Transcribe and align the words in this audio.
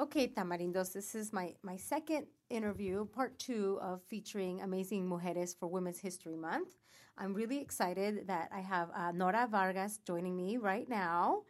Okay, 0.00 0.28
Tamarindos, 0.28 0.94
this 0.94 1.14
is 1.14 1.30
my, 1.30 1.52
my 1.62 1.76
second 1.76 2.24
interview, 2.48 3.04
part 3.04 3.38
two 3.38 3.78
of 3.82 4.00
featuring 4.08 4.62
Amazing 4.62 5.06
Mujeres 5.06 5.54
for 5.54 5.66
Women's 5.66 5.98
History 5.98 6.36
Month. 6.36 6.78
I'm 7.18 7.34
really 7.34 7.60
excited 7.60 8.26
that 8.26 8.48
I 8.50 8.60
have 8.60 8.88
uh, 8.96 9.12
Nora 9.12 9.46
Vargas 9.50 9.98
joining 10.06 10.34
me 10.34 10.56
right 10.56 10.88
now. 10.88 11.42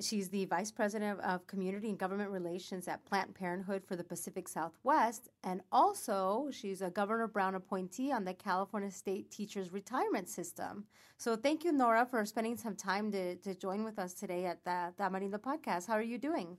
She's 0.00 0.28
the 0.28 0.46
Vice 0.46 0.72
President 0.72 1.20
of 1.20 1.46
Community 1.46 1.90
and 1.90 1.98
Government 1.98 2.32
Relations 2.32 2.88
at 2.88 3.04
Planned 3.04 3.36
Parenthood 3.36 3.84
for 3.86 3.94
the 3.94 4.02
Pacific 4.02 4.48
Southwest. 4.48 5.28
And 5.44 5.60
also, 5.70 6.48
she's 6.50 6.82
a 6.82 6.90
Governor 6.90 7.28
Brown 7.28 7.54
appointee 7.54 8.10
on 8.10 8.24
the 8.24 8.34
California 8.34 8.90
State 8.90 9.30
Teachers 9.30 9.72
Retirement 9.72 10.28
System. 10.28 10.86
So, 11.18 11.36
thank 11.36 11.62
you, 11.62 11.70
Nora, 11.70 12.04
for 12.04 12.24
spending 12.24 12.56
some 12.56 12.74
time 12.74 13.12
to, 13.12 13.36
to 13.36 13.54
join 13.54 13.84
with 13.84 14.00
us 14.00 14.12
today 14.12 14.46
at 14.46 14.64
the 14.64 14.92
Tamarindo 14.98 15.38
podcast. 15.38 15.86
How 15.86 15.94
are 15.94 16.02
you 16.02 16.18
doing? 16.18 16.56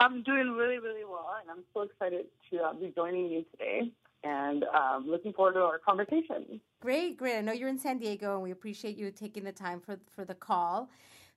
I'm 0.00 0.22
doing 0.22 0.52
really, 0.52 0.78
really 0.78 1.04
well, 1.04 1.34
and 1.40 1.50
I'm 1.50 1.64
so 1.74 1.82
excited 1.82 2.26
to 2.50 2.58
uh, 2.58 2.72
be 2.74 2.92
joining 2.94 3.30
you 3.30 3.44
today 3.52 3.92
and 4.22 4.64
um, 4.74 5.06
looking 5.08 5.32
forward 5.32 5.54
to 5.54 5.60
our 5.60 5.78
conversation. 5.78 6.60
Great, 6.80 7.16
great. 7.16 7.38
I 7.38 7.40
know 7.40 7.52
you're 7.52 7.68
in 7.68 7.78
San 7.78 7.98
Diego, 7.98 8.34
and 8.34 8.42
we 8.42 8.52
appreciate 8.52 8.96
you 8.96 9.10
taking 9.10 9.42
the 9.42 9.52
time 9.52 9.80
for, 9.80 9.98
for 10.08 10.24
the 10.24 10.34
call. 10.34 10.88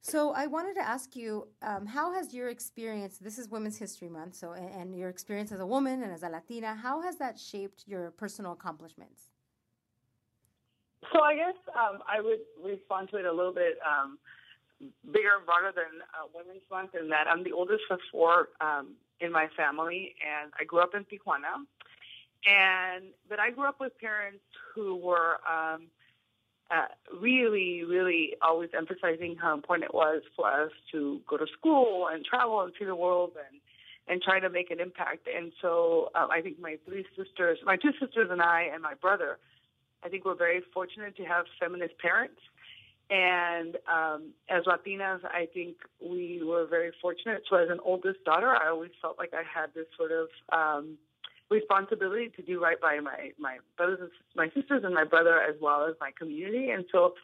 So 0.01 0.31
I 0.31 0.47
wanted 0.47 0.75
to 0.75 0.81
ask 0.81 1.15
you, 1.15 1.47
um, 1.61 1.85
how 1.85 2.13
has 2.13 2.33
your 2.33 2.49
experience? 2.49 3.17
This 3.17 3.37
is 3.37 3.49
Women's 3.49 3.77
History 3.77 4.09
Month, 4.09 4.35
so 4.35 4.51
and, 4.51 4.69
and, 4.73 4.97
your 4.97 5.09
experience 5.09 5.51
as 5.51 5.59
a 5.59 5.65
woman 5.65 6.01
and 6.01 6.11
as 6.11 6.23
a 6.23 6.29
Latina, 6.29 6.75
how 6.75 7.01
has 7.01 7.17
that 7.17 7.39
shaped 7.39 7.83
your 7.87 8.11
personal 8.11 8.51
accomplishments? 8.51 9.29
So 11.13 11.21
I 11.21 11.35
guess 11.35 11.55
um, 11.75 11.99
I 12.07 12.19
would 12.19 12.39
respond 12.63 13.09
to 13.09 13.17
it 13.17 13.25
a 13.25 13.31
little 13.31 13.53
bit 13.53 13.77
um, 13.85 14.17
bigger 15.11 15.37
and 15.37 15.45
broader 15.45 15.71
than 15.75 16.01
uh, 16.13 16.27
Women's 16.33 16.63
Month 16.69 16.91
in 16.99 17.09
that 17.09 17.27
I'm 17.27 17.43
the 17.43 17.51
oldest 17.51 17.83
of 17.89 17.99
four 18.11 18.49
um, 18.59 18.95
in 19.19 19.31
my 19.31 19.47
family, 19.55 20.15
and 20.21 20.51
I 20.59 20.63
grew 20.63 20.79
up 20.79 20.95
in 20.95 21.05
Tijuana. 21.05 21.65
And 22.47 23.05
but 23.29 23.39
I 23.39 23.51
grew 23.51 23.67
up 23.67 23.79
with 23.79 23.97
parents 23.99 24.43
who 24.73 24.95
were 24.95 25.39
um, 25.47 25.83
uh, 26.71 26.85
really, 27.19 27.83
really 27.83 28.35
always 28.41 28.69
emphasizing 28.75 29.35
how 29.35 29.53
important 29.53 29.89
it 29.89 29.93
was 29.93 30.21
for 30.35 30.47
us 30.47 30.71
to 30.91 31.19
go 31.27 31.37
to 31.37 31.45
school 31.57 32.07
and 32.11 32.25
travel 32.25 32.61
and 32.61 32.73
see 32.79 32.85
the 32.85 32.95
world 32.95 33.31
and 33.35 33.59
and 34.07 34.21
try 34.21 34.39
to 34.39 34.49
make 34.49 34.71
an 34.71 34.79
impact. 34.79 35.27
And 35.33 35.51
so 35.61 36.09
um, 36.15 36.29
I 36.31 36.41
think 36.41 36.59
my 36.59 36.77
three 36.85 37.05
sisters, 37.15 37.59
my 37.63 37.77
two 37.77 37.91
sisters 37.99 38.29
and 38.31 38.41
I, 38.41 38.67
and 38.73 38.81
my 38.81 38.95
brother, 38.95 39.37
I 40.03 40.09
think 40.09 40.25
we're 40.25 40.35
very 40.35 40.61
fortunate 40.73 41.15
to 41.17 41.23
have 41.23 41.45
feminist 41.59 41.97
parents. 41.99 42.41
And 43.11 43.75
um, 43.93 44.29
as 44.49 44.63
Latinas, 44.63 45.19
I 45.25 45.45
think 45.53 45.75
we 46.01 46.41
were 46.45 46.65
very 46.65 46.91
fortunate. 47.01 47.43
So 47.49 47.57
as 47.57 47.69
an 47.69 47.79
oldest 47.83 48.23
daughter, 48.23 48.47
I 48.47 48.69
always 48.69 48.91
felt 49.01 49.17
like 49.19 49.33
I 49.33 49.43
had 49.43 49.73
this 49.75 49.87
sort 49.97 50.13
of 50.13 50.29
um, 50.53 50.97
responsibility 51.49 52.29
to 52.37 52.41
do 52.41 52.63
right 52.63 52.79
by 52.79 53.01
my 53.01 53.31
my 53.37 53.57
brothers 53.75 53.99
and 53.99 54.09
my 54.35 54.47
sisters 54.53 54.83
and 54.85 54.93
my 54.93 55.03
brother 55.03 55.41
as 55.41 55.55
well 55.61 55.85
as 55.85 55.95
my 55.99 56.11
community. 56.17 56.69
And 56.69 56.85
so, 56.89 57.15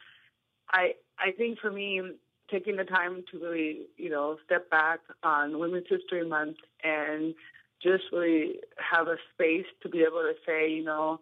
I 0.70 0.92
I 1.18 1.30
think 1.30 1.58
for 1.58 1.70
me, 1.70 2.02
taking 2.50 2.76
the 2.76 2.84
time 2.84 3.24
to 3.32 3.38
really 3.38 3.86
you 3.96 4.10
know 4.10 4.36
step 4.44 4.68
back 4.68 5.00
on 5.22 5.58
Women's 5.58 5.86
History 5.88 6.28
Month 6.28 6.58
and 6.84 7.34
just 7.82 8.04
really 8.12 8.56
have 8.76 9.08
a 9.08 9.16
space 9.32 9.66
to 9.82 9.88
be 9.88 10.00
able 10.00 10.20
to 10.20 10.34
say 10.46 10.70
you 10.70 10.84
know 10.84 11.18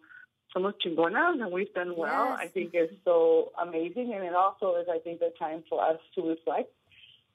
somos 0.55 0.73
chingonas 0.83 1.41
and 1.41 1.51
we've 1.51 1.73
done 1.73 1.95
well. 1.95 2.29
Yes. 2.29 2.39
I 2.41 2.47
think 2.47 2.71
is 2.73 2.89
so 3.05 3.51
amazing, 3.61 4.13
and 4.13 4.23
it 4.23 4.33
also 4.33 4.75
is 4.75 4.87
I 4.89 4.99
think 4.99 5.19
the 5.19 5.33
time 5.39 5.63
for 5.69 5.83
us 5.83 5.99
to 6.15 6.29
reflect 6.29 6.71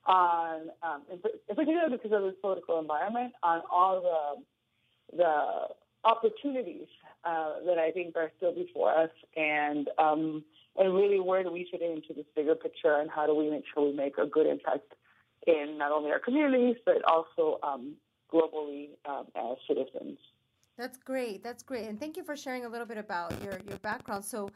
on, 0.04 0.70
um, 0.82 1.02
in, 1.10 1.18
in 1.48 1.54
particular 1.56 1.88
because 1.90 2.12
of 2.12 2.22
this 2.22 2.34
political 2.40 2.78
environment, 2.80 3.32
on 3.42 3.62
all 3.70 4.00
the 4.00 5.16
the 5.16 5.68
opportunities 6.04 6.88
uh, 7.24 7.60
that 7.66 7.78
I 7.78 7.90
think 7.92 8.16
are 8.16 8.32
still 8.36 8.54
before 8.54 8.92
us, 8.96 9.10
and 9.36 9.88
um, 9.98 10.44
and 10.76 10.94
really 10.94 11.20
where 11.20 11.42
do 11.42 11.52
we 11.52 11.68
fit 11.70 11.82
into 11.82 12.14
this 12.14 12.26
bigger 12.34 12.54
picture, 12.54 12.96
and 12.96 13.10
how 13.10 13.26
do 13.26 13.34
we 13.34 13.50
make 13.50 13.64
sure 13.72 13.84
we 13.84 13.94
make 13.94 14.18
a 14.18 14.26
good 14.26 14.46
impact 14.46 14.94
in 15.46 15.76
not 15.78 15.92
only 15.92 16.10
our 16.10 16.20
communities 16.20 16.76
but 16.86 17.04
also 17.04 17.58
um, 17.62 17.94
globally 18.32 18.90
um, 19.08 19.26
as 19.36 19.56
citizens. 19.68 20.18
That's 20.78 20.96
great. 20.96 21.42
That's 21.42 21.62
great, 21.62 21.86
and 21.86 21.98
thank 22.00 22.16
you 22.16 22.24
for 22.24 22.36
sharing 22.36 22.64
a 22.64 22.68
little 22.68 22.86
bit 22.86 22.98
about 22.98 23.42
your 23.42 23.58
your 23.68 23.78
background. 23.78 24.24
So. 24.24 24.50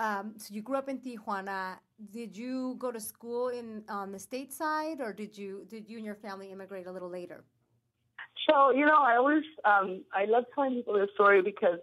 Um, 0.00 0.34
so 0.36 0.54
you 0.54 0.62
grew 0.62 0.76
up 0.76 0.88
in 0.88 1.00
Tijuana. 1.00 1.76
Did 2.12 2.36
you 2.36 2.76
go 2.78 2.92
to 2.92 3.00
school 3.00 3.48
in 3.48 3.82
on 3.88 4.12
the 4.12 4.18
state 4.20 4.52
side, 4.52 5.00
or 5.00 5.12
did 5.12 5.36
you 5.36 5.66
did 5.68 5.88
you 5.90 5.96
and 5.96 6.06
your 6.06 6.14
family 6.14 6.52
immigrate 6.52 6.86
a 6.86 6.92
little 6.92 7.10
later? 7.10 7.42
So, 8.48 8.70
you 8.70 8.86
know, 8.86 8.96
I 8.96 9.16
always, 9.16 9.44
um, 9.64 10.04
I 10.12 10.24
love 10.24 10.44
telling 10.54 10.74
people 10.74 10.94
this 10.94 11.10
story 11.14 11.42
because 11.42 11.80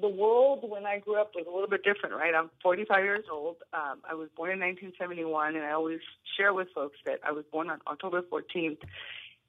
the 0.00 0.08
world 0.08 0.64
when 0.68 0.86
I 0.86 0.98
grew 0.98 1.20
up 1.20 1.32
was 1.34 1.46
a 1.48 1.50
little 1.50 1.68
bit 1.68 1.82
different, 1.84 2.14
right? 2.14 2.34
I'm 2.34 2.50
45 2.62 3.04
years 3.04 3.24
old. 3.30 3.56
Um, 3.72 4.00
I 4.08 4.14
was 4.14 4.28
born 4.36 4.50
in 4.52 4.60
1971, 4.60 5.56
and 5.56 5.64
I 5.64 5.72
always 5.72 6.00
share 6.36 6.54
with 6.54 6.68
folks 6.74 6.96
that 7.06 7.20
I 7.24 7.32
was 7.32 7.44
born 7.52 7.70
on 7.70 7.80
October 7.86 8.22
14th. 8.22 8.78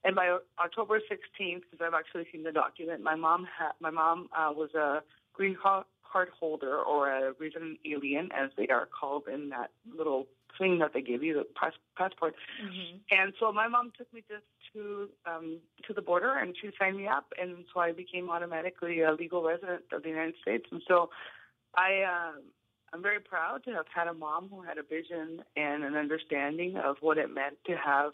And 0.03 0.15
by 0.15 0.37
October 0.59 0.99
16th, 0.99 1.61
because 1.69 1.85
I've 1.85 1.93
actually 1.93 2.25
seen 2.31 2.43
the 2.43 2.51
document, 2.51 3.01
my 3.01 3.15
mom 3.15 3.47
ha- 3.57 3.73
my 3.79 3.91
mom 3.91 4.29
uh, 4.35 4.51
was 4.51 4.73
a 4.73 5.03
green 5.33 5.55
card 5.61 6.27
holder 6.39 6.77
or 6.77 7.09
a 7.09 7.33
resident 7.39 7.79
alien, 7.85 8.29
as 8.35 8.49
they 8.57 8.67
are 8.67 8.87
called 8.87 9.23
in 9.31 9.49
that 9.49 9.71
little 9.95 10.27
thing 10.57 10.79
that 10.79 10.93
they 10.93 11.01
give 11.01 11.23
you, 11.23 11.33
the 11.33 11.45
pass- 11.55 11.73
passport. 11.97 12.35
Mm-hmm. 12.63 12.97
And 13.11 13.33
so 13.39 13.51
my 13.51 13.67
mom 13.67 13.91
took 13.97 14.11
me 14.13 14.23
just 14.27 14.43
to 14.73 15.09
um, 15.25 15.59
to 15.87 15.93
the 15.93 16.01
border, 16.01 16.37
and 16.37 16.55
she 16.59 16.69
signed 16.79 16.97
me 16.97 17.07
up, 17.07 17.31
and 17.39 17.65
so 17.73 17.79
I 17.79 17.91
became 17.91 18.29
automatically 18.29 19.01
a 19.01 19.13
legal 19.13 19.43
resident 19.43 19.83
of 19.91 20.03
the 20.03 20.09
United 20.09 20.35
States. 20.41 20.65
And 20.71 20.81
so 20.87 21.09
I. 21.75 22.01
Uh, 22.01 22.39
I'm 22.93 23.01
very 23.01 23.21
proud 23.21 23.63
to 23.63 23.71
have 23.71 23.85
had 23.93 24.07
a 24.07 24.13
mom 24.13 24.49
who 24.49 24.63
had 24.63 24.77
a 24.77 24.83
vision 24.83 25.43
and 25.55 25.85
an 25.85 25.95
understanding 25.95 26.75
of 26.75 26.97
what 26.99 27.17
it 27.17 27.33
meant 27.33 27.55
to 27.67 27.77
have 27.77 28.11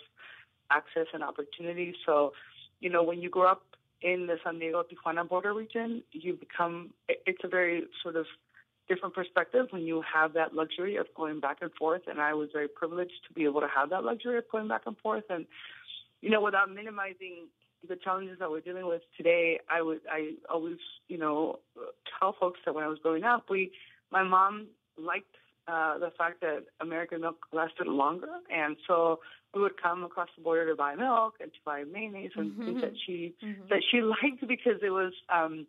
access 0.72 1.08
and 1.14 1.24
opportunity. 1.24 1.96
So, 2.06 2.34
you 2.80 2.90
know, 2.90 3.04
when 3.04 3.22
you 3.22 3.30
grow 3.30 3.50
up 3.50 3.64
in 4.02 4.28
the 4.28 4.38
San 4.44 4.60
Diego 4.60 4.84
Tijuana 4.84 5.28
border 5.28 5.54
region, 5.54 6.04
you 6.12 6.34
become, 6.34 6.92
it's 7.08 7.44
a 7.44 7.48
very 7.48 7.86
sort 8.04 8.16
of 8.16 8.26
different 8.88 9.16
perspective 9.16 9.68
when 9.72 9.82
you 9.84 10.02
have 10.02 10.34
that 10.34 10.54
luxury 10.54 10.96
of 10.96 11.08
going 11.16 11.40
back 11.40 11.58
and 11.62 11.72
forth. 11.74 12.04
And 12.08 12.20
I 12.20 12.34
was 12.34 12.50
very 12.54 12.68
privileged 12.68 13.26
to 13.28 13.34
be 13.34 13.44
able 13.46 13.62
to 13.62 13.68
have 13.68 13.90
that 13.90 14.04
luxury 14.04 14.38
of 14.38 14.46
going 14.52 14.68
back 14.68 14.82
and 14.86 14.98
forth. 14.98 15.24
And, 15.30 15.46
you 16.22 16.30
know, 16.30 16.42
without 16.42 16.72
minimizing 16.74 17.48
the 17.88 17.96
challenges 17.96 18.40
that 18.40 18.50
we're 18.50 18.62
dealing 18.62 18.88
with 18.88 19.02
today, 19.16 19.60
I 19.70 19.82
would, 19.82 20.02
I 20.12 20.34
always, 20.50 20.78
you 21.08 21.18
know, 21.18 21.60
tell 22.20 22.36
folks 22.40 22.60
that 22.66 22.74
when 22.74 22.84
I 22.84 22.88
was 22.88 23.00
growing 23.02 23.24
up, 23.24 23.46
we, 23.50 23.72
my 24.12 24.24
mom 24.24 24.68
liked 24.98 25.36
uh, 25.68 25.98
the 25.98 26.12
fact 26.18 26.42
that 26.42 26.66
American 26.80 27.22
milk 27.22 27.46
lasted 27.52 27.88
longer, 27.88 28.30
and 28.54 28.78
so 28.88 29.20
we 29.54 29.62
would 29.62 29.82
come 29.82 30.04
across 30.04 30.30
the 30.38 30.44
border 30.44 30.68
to 30.70 30.76
buy 30.76 30.96
milk 30.96 31.36
and 31.42 31.52
to 31.52 31.60
buy 31.66 31.84
mayonnaise 31.84 32.32
and 32.36 32.52
mm-hmm. 32.52 32.66
things 32.66 32.82
that 32.82 32.94
she 33.06 33.34
mm-hmm. 33.44 33.62
that 33.70 33.82
she 33.90 34.02
liked 34.02 34.48
because 34.48 34.80
it 34.82 34.90
was 34.90 35.14
um, 35.30 35.66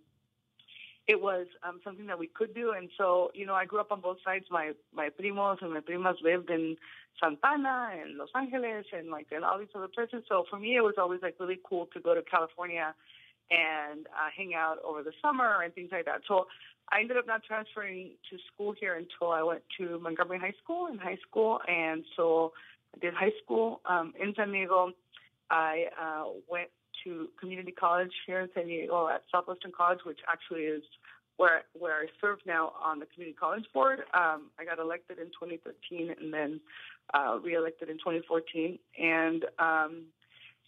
it 1.08 1.20
was 1.20 1.47
um, 1.66 1.81
something 1.82 2.06
that 2.06 2.19
we 2.19 2.26
could 2.26 2.54
do. 2.54 2.72
And 2.76 2.91
so, 2.98 3.31
you 3.34 3.47
know, 3.47 3.54
I 3.54 3.64
grew 3.64 3.81
up 3.81 3.91
on 3.91 4.00
both 4.00 4.19
sides. 4.25 4.44
My 4.50 4.72
my 4.92 5.08
primos 5.08 5.62
and 5.62 5.72
my 5.72 5.81
primas 5.81 6.20
lived 6.22 6.50
in 6.50 6.76
Santa 7.20 7.38
Ana 7.44 7.91
and 8.00 8.19
Los 8.19 8.28
Angeles 8.34 8.84
and 8.92 9.10
like 9.10 9.26
in 9.32 9.42
all 9.42 9.58
these 9.58 9.69
other 9.75 9.88
places. 9.88 10.25
So 10.28 10.44
for 10.50 10.58
me, 10.58 10.76
it 10.76 10.82
was 10.82 10.94
always 10.98 11.22
like 11.22 11.37
really 11.41 11.58
cool 11.64 11.88
to 11.94 12.00
go 12.00 12.14
to 12.14 12.22
California 12.22 12.94
and 13.50 14.06
uh, 14.08 14.28
hang 14.37 14.54
out 14.54 14.76
over 14.84 15.03
the 15.03 15.12
summer 15.22 15.62
and 15.62 15.75
things 15.75 15.88
like 15.91 16.04
that. 16.04 16.20
So 16.28 16.47
I 16.91 17.00
ended 17.00 17.16
up 17.16 17.26
not 17.26 17.43
transferring 17.44 18.12
to 18.31 18.38
school 18.53 18.75
here 18.78 18.94
until 18.94 19.32
I 19.32 19.43
went 19.43 19.62
to 19.78 19.99
Montgomery 19.99 20.38
High 20.38 20.54
School 20.62 20.87
in 20.87 20.99
high 20.99 21.19
school, 21.28 21.60
and 21.69 22.04
so 22.16 22.53
I 22.94 22.99
did 23.00 23.15
high 23.15 23.32
school 23.43 23.81
um, 23.84 24.15
in 24.21 24.34
San 24.34 24.53
Diego. 24.53 24.93
I 25.50 25.87
uh, 26.00 26.25
went 26.49 26.71
to 27.04 27.28
community 27.38 27.73
college 27.73 28.12
here 28.26 28.40
in 28.40 28.49
San 28.55 28.67
Diego 28.67 29.08
at 29.08 29.23
Southwestern 29.32 29.73
College, 29.73 30.00
which 30.05 30.20
actually 30.31 30.62
is 30.62 30.82
where 31.37 31.62
where 31.79 31.94
I 31.94 32.06
serve 32.20 32.38
now 32.46 32.73
on 32.82 32.99
the 32.99 33.06
community 33.06 33.37
college 33.38 33.64
board. 33.73 34.00
Um, 34.14 34.50
I 34.58 34.64
got 34.64 34.79
elected 34.79 35.19
in 35.19 35.26
2013 35.26 36.14
and 36.20 36.32
then 36.32 36.61
uh, 37.14 37.38
reelected 37.43 37.88
in 37.88 37.96
2014, 37.96 38.79
and 38.99 39.44
um, 39.58 40.05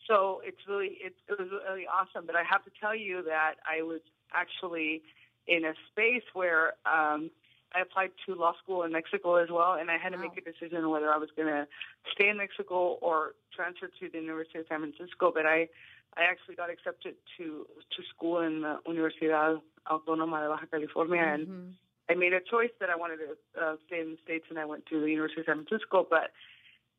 so 0.06 0.40
it's 0.44 0.60
really 0.68 0.98
it, 1.02 1.14
it 1.28 1.38
was 1.38 1.48
really 1.68 1.86
awesome. 1.86 2.26
But 2.26 2.36
I 2.36 2.42
have 2.48 2.64
to 2.64 2.70
tell 2.80 2.94
you 2.94 3.22
that 3.24 3.54
I 3.68 3.82
was 3.82 4.00
actually 4.32 5.02
in 5.50 5.64
a 5.64 5.74
space 5.90 6.22
where 6.32 6.74
um, 6.86 7.30
I 7.74 7.80
applied 7.82 8.12
to 8.26 8.34
law 8.34 8.54
school 8.62 8.84
in 8.84 8.92
Mexico 8.92 9.34
as 9.34 9.48
well, 9.50 9.74
and 9.74 9.90
I 9.90 9.98
had 9.98 10.10
to 10.10 10.16
wow. 10.16 10.30
make 10.30 10.38
a 10.38 10.44
decision 10.50 10.88
whether 10.88 11.12
I 11.12 11.18
was 11.18 11.28
going 11.36 11.48
to 11.48 11.66
stay 12.12 12.28
in 12.28 12.38
Mexico 12.38 12.98
or 13.02 13.34
transfer 13.54 13.88
to 13.88 14.08
the 14.08 14.18
University 14.18 14.60
of 14.60 14.66
San 14.68 14.80
Francisco. 14.80 15.32
But 15.34 15.46
I 15.46 15.68
I 16.16 16.22
actually 16.24 16.54
got 16.54 16.70
accepted 16.70 17.14
to 17.36 17.66
to 17.94 18.02
school 18.14 18.40
in 18.40 18.62
the 18.62 18.78
Universidad 18.88 19.60
Autónoma 19.90 20.42
de 20.42 20.48
Baja 20.48 20.66
California, 20.70 21.22
mm-hmm. 21.22 21.52
and 21.52 21.74
I 22.08 22.14
made 22.14 22.32
a 22.32 22.40
choice 22.40 22.74
that 22.80 22.90
I 22.90 22.96
wanted 22.96 23.18
to 23.18 23.60
uh, 23.60 23.76
stay 23.86 24.00
in 24.00 24.12
the 24.12 24.18
states, 24.24 24.46
and 24.50 24.58
I 24.58 24.64
went 24.64 24.86
to 24.86 25.00
the 25.00 25.10
University 25.10 25.40
of 25.40 25.46
San 25.46 25.64
Francisco. 25.64 26.06
But 26.08 26.30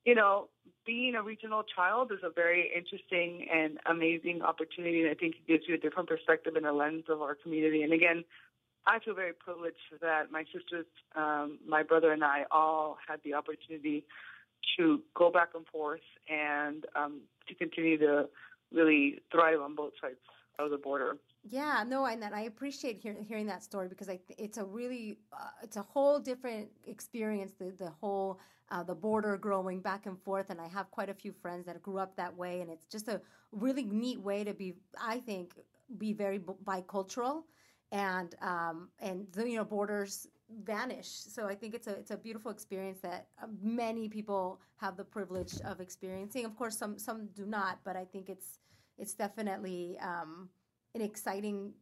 you 0.05 0.15
know, 0.15 0.47
being 0.85 1.15
a 1.15 1.21
regional 1.21 1.63
child 1.63 2.11
is 2.11 2.19
a 2.23 2.29
very 2.29 2.71
interesting 2.75 3.47
and 3.53 3.77
amazing 3.85 4.41
opportunity, 4.41 5.01
and 5.01 5.11
I 5.11 5.13
think 5.13 5.35
it 5.35 5.47
gives 5.47 5.63
you 5.67 5.75
a 5.75 5.77
different 5.77 6.09
perspective 6.09 6.55
and 6.55 6.65
a 6.65 6.73
lens 6.73 7.03
of 7.09 7.21
our 7.21 7.35
community. 7.35 7.83
And 7.83 7.93
again, 7.93 8.23
I 8.87 8.97
feel 8.99 9.13
very 9.13 9.33
privileged 9.33 9.77
that 10.01 10.31
my 10.31 10.43
sisters, 10.45 10.87
um, 11.15 11.59
my 11.67 11.83
brother, 11.83 12.11
and 12.11 12.23
I 12.23 12.45
all 12.49 12.97
had 13.07 13.19
the 13.23 13.35
opportunity 13.35 14.03
to 14.77 15.01
go 15.15 15.31
back 15.31 15.49
and 15.53 15.65
forth 15.67 16.01
and 16.29 16.85
um, 16.95 17.21
to 17.47 17.53
continue 17.53 17.97
to 17.99 18.27
really 18.71 19.19
thrive 19.31 19.61
on 19.61 19.75
both 19.75 19.93
sides 20.01 20.15
of 20.57 20.71
the 20.71 20.77
border. 20.77 21.17
Yeah, 21.43 21.83
no, 21.87 22.05
and 22.05 22.21
that 22.21 22.33
I 22.33 22.41
appreciate 22.41 22.97
hear, 22.99 23.15
hearing 23.27 23.47
that 23.47 23.63
story 23.63 23.87
because 23.87 24.09
I 24.09 24.19
it's 24.37 24.57
a 24.59 24.63
really 24.63 25.17
uh, 25.33 25.49
it's 25.63 25.75
a 25.75 25.81
whole 25.81 26.19
different 26.19 26.69
experience. 26.85 27.53
The 27.57 27.71
the 27.71 27.89
whole 27.89 28.39
uh, 28.69 28.83
the 28.83 28.93
border 28.93 29.37
growing 29.37 29.79
back 29.81 30.05
and 30.05 30.21
forth, 30.21 30.51
and 30.51 30.61
I 30.61 30.67
have 30.67 30.91
quite 30.91 31.09
a 31.09 31.15
few 31.15 31.31
friends 31.33 31.65
that 31.65 31.81
grew 31.81 31.97
up 31.97 32.15
that 32.17 32.35
way, 32.37 32.61
and 32.61 32.69
it's 32.69 32.85
just 32.85 33.07
a 33.07 33.21
really 33.51 33.85
neat 33.85 34.21
way 34.21 34.43
to 34.43 34.53
be. 34.53 34.75
I 35.01 35.19
think 35.19 35.53
be 35.97 36.13
very 36.13 36.37
bicultural, 36.39 37.43
and 37.91 38.35
um, 38.41 38.89
and 38.99 39.25
the 39.31 39.49
you 39.49 39.55
know 39.57 39.65
borders 39.65 40.27
vanish. 40.63 41.07
So 41.07 41.47
I 41.47 41.55
think 41.55 41.73
it's 41.73 41.87
a 41.87 41.93
it's 41.97 42.11
a 42.11 42.17
beautiful 42.17 42.51
experience 42.51 42.99
that 43.01 43.29
uh, 43.41 43.47
many 43.63 44.09
people 44.09 44.61
have 44.77 44.95
the 44.95 45.05
privilege 45.05 45.59
of 45.65 45.81
experiencing. 45.81 46.45
Of 46.45 46.55
course, 46.55 46.77
some 46.77 46.99
some 46.99 47.29
do 47.35 47.47
not, 47.47 47.79
but 47.83 47.95
I 47.95 48.05
think 48.05 48.29
it's 48.29 48.59
it's 48.99 49.15
definitely. 49.15 49.97
Um, 49.99 50.49
an 50.95 51.01
exciting 51.01 51.73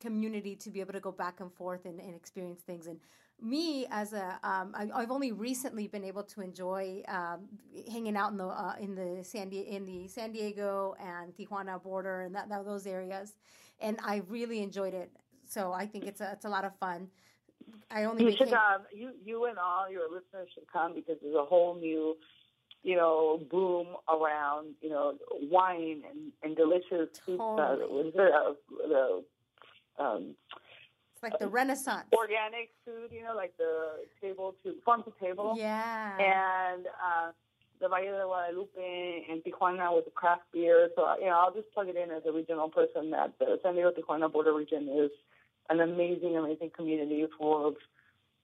community 0.00 0.56
to 0.56 0.70
be 0.70 0.80
able 0.80 0.92
to 0.92 1.00
go 1.00 1.12
back 1.12 1.40
and 1.40 1.52
forth 1.52 1.84
and, 1.84 2.00
and 2.00 2.14
experience 2.14 2.60
things. 2.62 2.86
And 2.86 2.98
me, 3.40 3.86
as 3.90 4.12
a, 4.12 4.38
um, 4.42 4.74
I, 4.74 5.00
have 5.00 5.10
only 5.10 5.32
recently 5.32 5.86
been 5.86 6.04
able 6.04 6.22
to 6.24 6.40
enjoy 6.40 7.02
um, 7.08 7.48
hanging 7.90 8.16
out 8.16 8.32
in 8.32 8.38
the 8.38 8.46
uh, 8.46 8.74
in 8.80 8.94
the 8.94 9.24
San 9.24 9.48
Di- 9.48 9.68
in 9.68 9.84
the 9.84 10.08
San 10.08 10.32
Diego 10.32 10.94
and 11.00 11.34
Tijuana 11.34 11.82
border 11.82 12.22
and 12.22 12.34
that, 12.34 12.48
that, 12.48 12.64
those 12.64 12.86
areas, 12.86 13.34
and 13.80 13.98
I 14.04 14.22
really 14.28 14.62
enjoyed 14.62 14.94
it. 14.94 15.10
So 15.46 15.72
I 15.72 15.86
think 15.86 16.06
it's 16.06 16.20
a 16.20 16.32
it's 16.32 16.44
a 16.44 16.48
lot 16.48 16.64
of 16.64 16.76
fun. 16.76 17.08
I 17.90 18.04
only 18.04 18.24
you 18.24 18.30
became... 18.30 18.48
should 18.48 18.54
um, 18.54 18.82
you 18.92 19.12
you 19.24 19.46
and 19.46 19.58
all 19.58 19.90
your 19.90 20.04
listeners 20.04 20.48
should 20.54 20.70
come 20.70 20.94
because 20.94 21.16
there's 21.22 21.34
a 21.34 21.44
whole 21.44 21.76
new 21.76 22.16
you 22.82 22.96
know, 22.96 23.40
boom 23.50 23.88
around, 24.08 24.74
you 24.80 24.88
know, 24.88 25.14
wine 25.42 26.02
and, 26.10 26.32
and 26.42 26.56
delicious 26.56 27.08
food. 27.24 27.38
Totally. 27.38 28.04
Uh, 28.04 28.08
is 28.08 28.14
it? 28.14 28.32
Uh, 28.32 28.52
the, 28.88 29.24
um, 30.02 30.34
it's 31.14 31.22
like 31.22 31.38
the 31.38 31.48
Renaissance. 31.48 32.06
Organic 32.16 32.70
food, 32.84 33.10
you 33.10 33.22
know, 33.22 33.34
like 33.36 33.54
the 33.58 34.06
table 34.22 34.54
to 34.64 34.74
farm 34.84 35.02
to 35.02 35.12
table. 35.22 35.54
Yeah. 35.58 36.16
And 36.16 36.86
uh, 36.86 37.32
the 37.80 37.88
Valle 37.88 38.04
de 38.04 38.24
Guadalupe 38.24 39.26
and 39.30 39.42
Tijuana 39.44 39.94
with 39.94 40.06
the 40.06 40.10
craft 40.12 40.44
beer. 40.52 40.88
So, 40.96 41.14
you 41.20 41.26
know, 41.26 41.32
I'll 41.32 41.52
just 41.52 41.70
plug 41.74 41.88
it 41.88 41.96
in 41.96 42.10
as 42.10 42.22
a 42.26 42.32
regional 42.32 42.70
person 42.70 43.10
that 43.10 43.34
the 43.38 43.58
San 43.62 43.74
Diego 43.74 43.90
Tijuana 43.90 44.32
border 44.32 44.54
region 44.54 44.88
is 44.88 45.10
an 45.68 45.80
amazing, 45.80 46.38
amazing 46.38 46.70
community 46.74 47.26
full 47.38 47.68
of, 47.68 47.74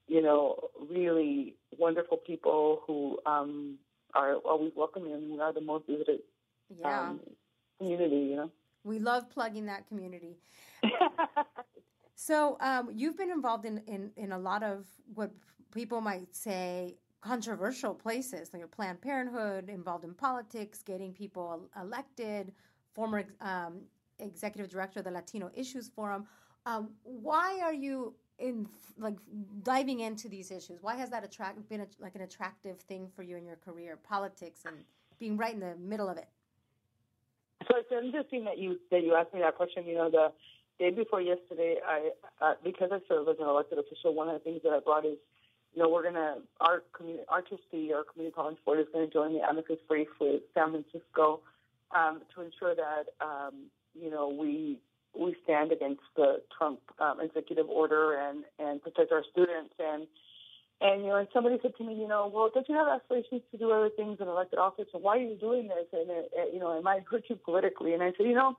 you 0.07 0.21
know, 0.21 0.69
really 0.89 1.55
wonderful 1.79 2.17
people 2.17 2.83
who 2.85 3.17
um, 3.25 3.79
are 4.17 4.35
always 4.37 4.71
welcoming 4.75 5.31
we 5.31 5.39
are 5.39 5.53
the 5.53 5.61
most 5.61 5.85
visited 5.87 6.19
yeah. 6.79 7.09
um, 7.09 7.19
community, 7.77 8.17
you 8.17 8.35
know. 8.35 8.51
We 8.83 8.99
love 8.99 9.29
plugging 9.29 9.65
that 9.67 9.87
community. 9.87 10.37
so 12.15 12.57
um, 12.61 12.89
you've 12.93 13.17
been 13.17 13.31
involved 13.31 13.65
in, 13.65 13.81
in, 13.87 14.11
in 14.15 14.31
a 14.31 14.39
lot 14.39 14.63
of 14.63 14.85
what 15.13 15.31
people 15.73 16.01
might 16.01 16.35
say 16.35 16.95
controversial 17.21 17.93
places, 17.93 18.51
like 18.53 18.69
Planned 18.71 19.01
Parenthood, 19.01 19.69
involved 19.69 20.05
in 20.05 20.13
politics, 20.13 20.81
getting 20.81 21.13
people 21.13 21.69
elected, 21.79 22.53
former 22.93 23.23
um, 23.41 23.81
executive 24.19 24.71
director 24.71 24.99
of 24.99 25.05
the 25.05 25.11
Latino 25.11 25.51
Issues 25.53 25.89
Forum. 25.89 26.25
Um, 26.65 26.91
why 27.03 27.59
are 27.61 27.73
you 27.73 28.15
in 28.39 28.67
like 28.99 29.15
diving 29.63 29.99
into 29.99 30.29
these 30.29 30.51
issues 30.51 30.77
why 30.81 30.95
has 30.95 31.09
that 31.09 31.23
attract 31.23 31.67
been 31.69 31.81
a, 31.81 31.87
like 31.99 32.15
an 32.15 32.21
attractive 32.21 32.79
thing 32.81 33.07
for 33.15 33.23
you 33.23 33.35
in 33.35 33.45
your 33.45 33.57
career 33.57 33.97
politics 34.07 34.61
and 34.65 34.75
being 35.19 35.37
right 35.37 35.53
in 35.53 35.59
the 35.59 35.75
middle 35.77 36.09
of 36.09 36.17
it? 36.17 36.27
So 37.67 37.77
it's 37.77 37.91
interesting 37.91 38.45
that 38.45 38.57
you 38.57 38.79
that 38.91 39.03
you 39.03 39.15
asked 39.15 39.33
me 39.33 39.41
that 39.41 39.55
question. 39.55 39.85
You 39.85 39.95
know 39.95 40.09
the 40.09 40.31
day 40.79 40.91
before 40.91 41.21
yesterday 41.21 41.77
i 41.85 42.09
uh, 42.41 42.53
because 42.63 42.89
i 42.91 42.99
serve 43.07 43.27
as 43.27 43.35
an 43.39 43.47
elected 43.47 43.79
official 43.79 44.13
one 44.13 44.27
of 44.27 44.33
the 44.33 44.39
things 44.39 44.61
that 44.63 44.71
i 44.71 44.79
brought 44.79 45.05
is 45.05 45.17
you 45.73 45.81
know 45.81 45.89
we're 45.89 46.03
gonna 46.03 46.35
our 46.59 46.83
community 46.93 47.25
our 47.29 47.39
our 47.39 48.03
community 48.03 48.33
college 48.33 48.57
board 48.65 48.79
is 48.79 48.85
going 48.93 49.07
to 49.07 49.11
join 49.11 49.33
the 49.33 49.39
amicus 49.39 49.77
brief 49.87 50.07
with 50.19 50.41
san 50.53 50.71
francisco 50.71 51.39
um, 51.95 52.21
to 52.33 52.41
ensure 52.41 52.75
that 52.75 53.05
um, 53.21 53.53
you 53.99 54.09
know 54.09 54.29
we 54.29 54.79
we 55.19 55.35
stand 55.43 55.71
against 55.71 56.01
the 56.15 56.41
Trump 56.57 56.79
um, 56.99 57.19
executive 57.21 57.69
order 57.69 58.13
and 58.13 58.43
and 58.59 58.81
protect 58.81 59.11
our 59.11 59.23
students. 59.31 59.73
And 59.79 60.07
and 60.81 61.01
you 61.01 61.07
know 61.07 61.15
and 61.17 61.27
somebody 61.33 61.57
said 61.61 61.73
to 61.77 61.83
me 61.83 61.95
you 61.95 62.07
know 62.07 62.29
well 62.33 62.49
don't 62.53 62.67
you 62.69 62.75
have 62.75 62.87
aspirations 62.87 63.41
to 63.51 63.57
do 63.57 63.71
other 63.71 63.89
things 63.89 64.17
in 64.19 64.27
elected 64.27 64.59
office? 64.59 64.87
And 64.93 65.03
why 65.03 65.17
are 65.17 65.21
you 65.21 65.35
doing 65.35 65.67
this? 65.67 65.87
And 65.93 66.09
it, 66.09 66.31
it, 66.33 66.53
you 66.53 66.59
know 66.59 66.77
it 66.77 66.83
might 66.83 67.03
hurt 67.09 67.23
you 67.29 67.35
politically? 67.35 67.93
And 67.93 68.03
I 68.03 68.11
said 68.17 68.27
you 68.27 68.35
know 68.35 68.57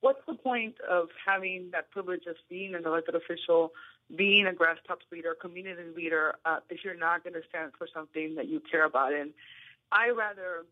what's 0.00 0.20
the 0.26 0.34
point 0.34 0.76
of 0.88 1.08
having 1.24 1.70
that 1.72 1.90
privilege 1.90 2.24
of 2.26 2.36
being 2.48 2.74
an 2.74 2.84
elected 2.86 3.14
official 3.14 3.72
being 4.16 4.46
a 4.46 4.50
grassroots 4.50 5.06
leader 5.12 5.36
community 5.40 5.82
leader 5.94 6.34
uh, 6.44 6.58
if 6.68 6.80
you're 6.84 6.96
not 6.96 7.22
going 7.22 7.34
to 7.34 7.42
stand 7.48 7.70
for 7.78 7.86
something 7.92 8.34
that 8.36 8.48
you 8.48 8.60
care 8.70 8.84
about? 8.84 9.12
And 9.12 9.30
I 9.92 10.10
rather 10.10 10.64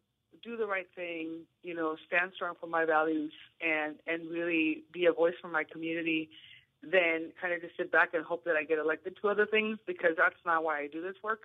do 0.43 0.57
the 0.57 0.67
right 0.67 0.87
thing, 0.95 1.41
you 1.63 1.75
know, 1.75 1.97
stand 2.07 2.33
strong 2.35 2.55
for 2.61 2.67
my 2.67 2.85
values 2.85 3.33
and 3.61 3.97
and 4.07 4.31
really 4.31 4.85
be 4.93 5.07
a 5.07 5.13
voice 5.13 5.35
for 5.41 5.49
my 5.49 5.65
community 5.65 6.31
than 6.83 7.33
kind 7.41 7.53
of 7.53 7.61
just 7.61 7.77
sit 7.77 7.91
back 7.91 8.15
and 8.15 8.25
hope 8.25 8.45
that 8.45 8.55
I 8.55 8.65
get 8.65 8.79
elected 8.79 9.17
to 9.21 9.29
other 9.29 9.47
things 9.47 9.79
because 9.87 10.13
that's 10.17 10.39
not 10.47 10.63
why 10.63 10.81
I 10.81 10.87
do 10.87 11.03
this 11.03 11.17
work. 11.23 11.41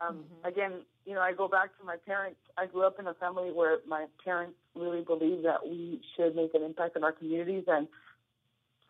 Um, 0.00 0.16
mm-hmm. 0.16 0.48
Again, 0.48 0.72
you 1.06 1.14
know, 1.14 1.20
I 1.20 1.32
go 1.32 1.48
back 1.48 1.76
to 1.78 1.84
my 1.84 1.96
parents. 2.04 2.40
I 2.58 2.66
grew 2.66 2.84
up 2.84 2.98
in 2.98 3.06
a 3.06 3.14
family 3.14 3.52
where 3.52 3.78
my 3.86 4.06
parents 4.24 4.56
really 4.74 5.02
believed 5.02 5.44
that 5.44 5.64
we 5.64 6.00
should 6.16 6.34
make 6.34 6.54
an 6.54 6.62
impact 6.62 6.96
in 6.96 7.04
our 7.04 7.12
communities 7.12 7.64
and 7.68 7.88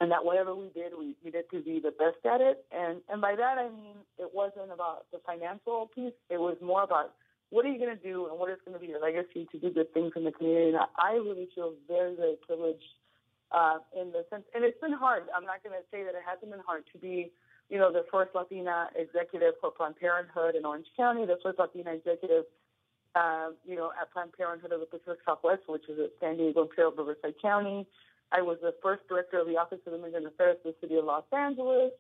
and 0.00 0.10
that 0.10 0.24
whatever 0.24 0.52
we 0.52 0.68
did, 0.70 0.92
we 0.98 1.14
needed 1.24 1.44
to 1.52 1.62
be 1.62 1.78
the 1.78 1.92
best 1.92 2.24
at 2.24 2.40
it. 2.40 2.64
And 2.72 3.00
and 3.08 3.20
by 3.20 3.36
that 3.36 3.58
I 3.58 3.68
mean 3.68 3.96
it 4.18 4.30
wasn't 4.32 4.72
about 4.72 5.06
the 5.12 5.18
financial 5.26 5.90
piece. 5.94 6.14
It 6.30 6.40
was 6.40 6.56
more 6.62 6.82
about 6.82 7.12
what 7.52 7.66
are 7.66 7.68
you 7.68 7.76
going 7.76 7.92
to 7.92 8.02
do 8.02 8.32
and 8.32 8.40
what 8.40 8.48
is 8.48 8.56
going 8.64 8.72
to 8.72 8.80
be 8.80 8.88
your 8.88 9.00
legacy 9.00 9.46
to 9.52 9.60
do 9.60 9.68
good 9.68 9.92
things 9.92 10.16
in 10.16 10.24
the 10.24 10.32
community? 10.32 10.72
And 10.72 10.80
I 10.96 11.20
really 11.20 11.52
feel 11.54 11.74
very, 11.86 12.16
very 12.16 12.36
privileged 12.40 12.96
uh, 13.52 13.84
in 13.92 14.08
the 14.08 14.24
sense, 14.32 14.48
and 14.56 14.64
it's 14.64 14.80
been 14.80 14.96
hard. 14.96 15.28
I'm 15.36 15.44
not 15.44 15.60
going 15.60 15.76
to 15.76 15.84
say 15.92 16.00
that 16.00 16.16
it 16.16 16.24
hasn't 16.24 16.50
been 16.50 16.64
hard 16.64 16.84
to 16.96 16.98
be, 16.98 17.30
you 17.68 17.76
know, 17.76 17.92
the 17.92 18.08
first 18.10 18.32
Latina 18.34 18.88
executive 18.96 19.60
for 19.60 19.70
Planned 19.70 20.00
Parenthood 20.00 20.56
in 20.56 20.64
Orange 20.64 20.88
County, 20.96 21.26
the 21.26 21.36
first 21.44 21.58
Latina 21.58 21.92
executive, 21.92 22.48
uh, 23.14 23.52
you 23.68 23.76
know, 23.76 23.92
at 24.00 24.10
Planned 24.16 24.32
Parenthood 24.32 24.72
of 24.72 24.80
the 24.80 24.88
Pacific 24.88 25.20
Southwest, 25.28 25.68
which 25.68 25.84
is 25.92 26.00
at 26.00 26.16
San 26.24 26.40
Diego 26.40 26.62
Imperial 26.62 26.96
Riverside 26.96 27.36
County. 27.36 27.84
I 28.32 28.40
was 28.40 28.56
the 28.64 28.72
first 28.82 29.04
director 29.12 29.38
of 29.38 29.46
the 29.46 29.60
Office 29.60 29.84
of 29.84 29.92
Immigrant 29.92 30.24
Affairs 30.24 30.56
for 30.62 30.72
the 30.72 30.76
City 30.80 30.96
of 30.96 31.04
Los 31.04 31.28
Angeles. 31.36 31.92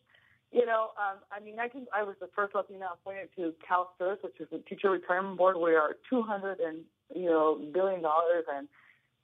You 0.52 0.66
know, 0.66 0.90
um, 0.98 1.18
I 1.32 1.40
mean, 1.42 1.58
I. 1.58 1.70
I 1.98 2.02
was 2.02 2.14
the 2.20 2.28
first 2.36 2.54
Latina 2.54 2.88
appointed 2.92 3.30
to 3.36 3.54
CalSTRS, 3.66 4.22
which 4.22 4.38
is 4.38 4.48
the 4.52 4.58
Teacher 4.58 4.90
Retirement 4.90 5.38
Board. 5.38 5.56
We 5.56 5.74
are 5.74 5.96
200 6.10 6.60
and 6.60 6.80
you 7.14 7.30
know 7.30 7.58
billion 7.72 8.02
dollars, 8.02 8.44
and 8.54 8.68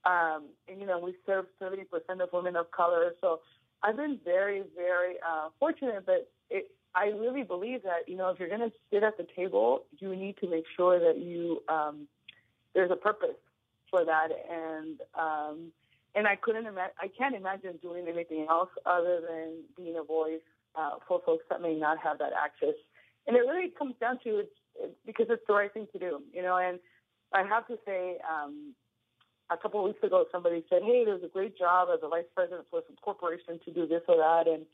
um, 0.06 0.46
and 0.68 0.80
you 0.80 0.86
know 0.86 0.98
we 0.98 1.14
serve 1.26 1.44
70 1.58 1.84
percent 1.84 2.22
of 2.22 2.30
women 2.32 2.56
of 2.56 2.70
color. 2.70 3.14
So 3.20 3.40
I've 3.82 3.96
been 3.96 4.18
very, 4.24 4.62
very 4.74 5.16
uh, 5.16 5.50
fortunate. 5.60 6.06
But 6.06 6.30
it, 6.48 6.70
I 6.94 7.08
really 7.08 7.42
believe 7.42 7.82
that 7.82 8.08
you 8.08 8.16
know 8.16 8.30
if 8.30 8.40
you're 8.40 8.48
going 8.48 8.60
to 8.60 8.72
sit 8.90 9.02
at 9.02 9.18
the 9.18 9.26
table, 9.36 9.84
you 9.98 10.16
need 10.16 10.38
to 10.38 10.48
make 10.48 10.64
sure 10.76 10.98
that 10.98 11.18
you 11.18 11.62
um, 11.68 12.08
there's 12.74 12.90
a 12.90 12.96
purpose 12.96 13.36
for 13.90 14.02
that, 14.02 14.28
and 14.50 14.98
um, 15.14 15.72
and 16.14 16.26
I 16.26 16.36
couldn't 16.36 16.64
imagine. 16.64 16.94
I 16.98 17.08
can't 17.08 17.34
imagine 17.34 17.78
doing 17.82 18.06
anything 18.08 18.46
else 18.48 18.70
other 18.86 19.20
than 19.20 19.62
being 19.76 19.96
a 19.98 20.02
voice 20.02 20.40
uh, 20.74 20.96
for 21.06 21.20
folks 21.24 21.44
that 21.50 21.60
may 21.60 21.74
not 21.74 21.98
have 21.98 22.18
that 22.18 22.32
access. 22.32 22.74
And 23.26 23.36
it 23.36 23.40
really 23.40 23.70
comes 23.70 23.94
down 24.00 24.18
to 24.24 24.38
it's, 24.38 24.56
it's 24.80 24.98
because 25.06 25.26
it's 25.28 25.42
the 25.46 25.54
right 25.54 25.72
thing 25.72 25.86
to 25.92 25.98
do, 25.98 26.22
you 26.32 26.42
know. 26.42 26.56
And 26.56 26.78
I 27.32 27.44
have 27.44 27.66
to 27.68 27.76
say, 27.84 28.16
um, 28.24 28.74
a 29.50 29.56
couple 29.56 29.80
of 29.80 29.86
weeks 29.86 30.02
ago, 30.02 30.24
somebody 30.32 30.64
said, 30.68 30.82
"Hey, 30.82 31.04
there's 31.04 31.22
a 31.22 31.28
great 31.28 31.56
job 31.56 31.88
as 31.92 32.00
a 32.02 32.08
vice 32.08 32.28
president 32.34 32.66
for 32.70 32.82
some 32.86 32.96
corporation 33.00 33.60
to 33.64 33.70
do 33.72 33.86
this 33.86 34.02
or 34.08 34.16
that," 34.16 34.46
and 34.46 34.64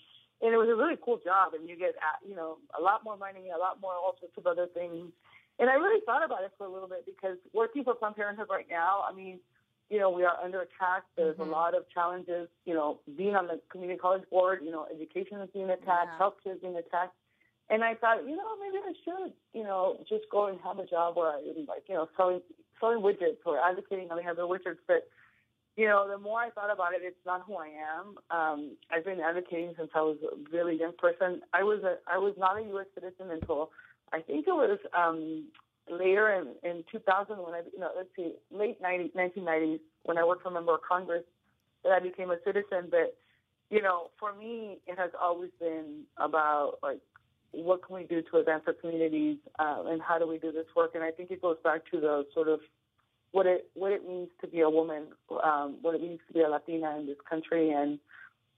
and 0.43 0.53
it 0.53 0.59
was 0.59 0.69
a 0.69 0.75
really 0.75 0.99
cool 1.03 1.19
job, 1.25 1.55
and 1.55 1.69
you 1.69 1.77
get 1.77 1.95
uh, 1.99 2.19
you 2.27 2.35
know 2.35 2.59
a 2.79 2.83
lot 2.83 3.05
more 3.05 3.17
money, 3.17 3.51
a 3.55 3.59
lot 3.59 3.81
more 3.81 3.93
all 3.93 4.17
sorts 4.21 4.37
of 4.37 4.47
other 4.47 4.67
things. 4.75 5.13
And 5.59 5.71
I 5.71 5.75
really 5.75 6.01
thought 6.05 6.25
about 6.25 6.43
it 6.43 6.51
for 6.59 6.67
a 6.67 6.73
little 6.73 6.89
bit 6.89 7.07
because 7.07 7.39
working 7.53 7.85
for 7.85 7.95
Planned 7.95 8.17
Parenthood 8.17 8.49
right 8.51 8.67
now, 8.69 9.05
I 9.09 9.15
mean, 9.15 9.39
you 9.91 9.99
know, 9.99 10.11
we 10.11 10.25
are 10.25 10.37
under 10.43 10.63
attack. 10.63 11.05
There's 11.17 11.37
mm-hmm. 11.37 11.49
a 11.49 11.53
lot 11.53 11.75
of 11.75 11.89
challenges. 11.93 12.49
You 12.65 12.75
know, 12.75 13.01
being 13.17 13.37
on 13.37 13.47
the 13.47 13.61
community 13.71 13.99
college 13.99 14.23
board, 14.31 14.61
you 14.63 14.71
know, 14.71 14.87
education 14.93 15.41
is 15.41 15.51
being 15.53 15.71
attacked, 15.71 16.11
yeah. 16.13 16.19
healthcare 16.19 16.55
is 16.57 16.61
being 16.61 16.77
attacked. 16.77 17.15
And 17.71 17.83
I 17.83 17.95
thought, 17.95 18.29
you 18.29 18.37
know, 18.37 18.57
maybe 18.61 18.77
I 18.85 18.93
should, 19.05 19.33
you 19.55 19.65
know, 19.65 19.97
just 20.09 20.25
go 20.31 20.47
and 20.49 20.59
have 20.63 20.79
a 20.79 20.87
job 20.87 21.17
where 21.17 21.31
I'm 21.31 21.67
like, 21.67 21.85
you 21.89 21.95
know, 21.95 22.09
selling 22.17 22.41
selling 22.81 23.03
widgets 23.03 23.39
or 23.47 23.59
advocating 23.59 24.11
on 24.11 24.19
behalf 24.19 24.33
of 24.33 24.37
the 24.39 24.47
wizards. 24.47 24.81
But 24.87 25.09
you 25.77 25.87
know, 25.87 26.07
the 26.09 26.19
more 26.19 26.41
I 26.41 26.51
thought 26.51 26.73
about 26.73 26.95
it, 26.95 27.01
it's 27.03 27.17
not 27.27 27.43
who 27.47 27.57
I 27.57 27.69
am. 27.69 28.17
Um, 28.31 28.77
I've 28.93 29.05
been 29.05 29.21
advocating 29.21 29.75
since 29.77 29.91
I 29.95 30.03
was 30.03 30.19
a 30.23 30.37
really 30.57 30.79
young 30.79 30.93
person. 30.97 31.41
I 31.53 31.63
was 31.63 31.83
a 31.83 31.97
I 32.07 32.19
was 32.19 32.35
not 32.39 32.59
a 32.59 32.63
U.S. 32.69 32.87
citizen 32.95 33.31
until 33.31 33.71
I 34.13 34.21
think 34.21 34.47
it 34.47 34.53
was 34.53 34.79
um, 34.97 35.47
later 35.91 36.31
in, 36.33 36.69
in 36.69 36.85
2000 36.91 37.37
when 37.37 37.55
I, 37.55 37.63
you 37.73 37.79
know, 37.79 37.91
let's 37.97 38.09
see, 38.17 38.33
late 38.51 38.81
90, 38.81 39.13
1990s 39.17 39.81
when 40.05 40.19
I 40.19 40.25
worked 40.25 40.43
for 40.43 40.49
a 40.49 40.53
member 40.53 40.75
of 40.75 40.81
Congress 40.89 41.25
that 41.83 41.93
I 41.93 42.01
became 42.01 42.31
a 42.31 42.37
citizen. 42.45 42.89
But 42.91 43.17
you 43.71 43.83
know, 43.83 44.11
for 44.19 44.35
me, 44.35 44.79
it 44.87 44.99
has 44.99 45.11
always 45.21 45.51
been 45.59 46.03
about 46.17 46.79
like 46.83 47.01
what 47.53 47.87
can 47.87 47.97
we 47.97 48.05
do 48.05 48.23
to 48.31 48.39
advance 48.39 48.65
our 48.67 48.73
communities 48.73 49.39
uh, 49.59 49.85
and 49.87 50.03
how 50.03 50.19
do 50.19 50.27
we 50.27 50.39
do 50.39 50.53
this 50.53 50.67
work? 50.77 50.93
And 50.95 51.05
I 51.05 51.11
think 51.11 51.31
it 51.31 51.41
goes 51.41 51.57
back 51.63 51.83
to 51.93 52.01
the 52.01 52.27
sort 52.35 52.49
of 52.49 52.61
what 53.33 53.47
it 53.47 53.69
what 53.75 53.93
it 53.93 54.07
means 54.07 54.29
to 54.41 54.47
be 54.47 54.61
a 54.61 54.71
woman, 54.71 55.09
um, 55.43 55.79
what 55.83 55.95
it 55.95 56.03
means 56.03 56.21
to 56.29 56.35
be 56.35 56.41
a 56.41 56.49
Latina 56.49 56.97
in 56.99 57.07
this 57.07 57.17
country, 57.29 57.71
and 57.71 57.99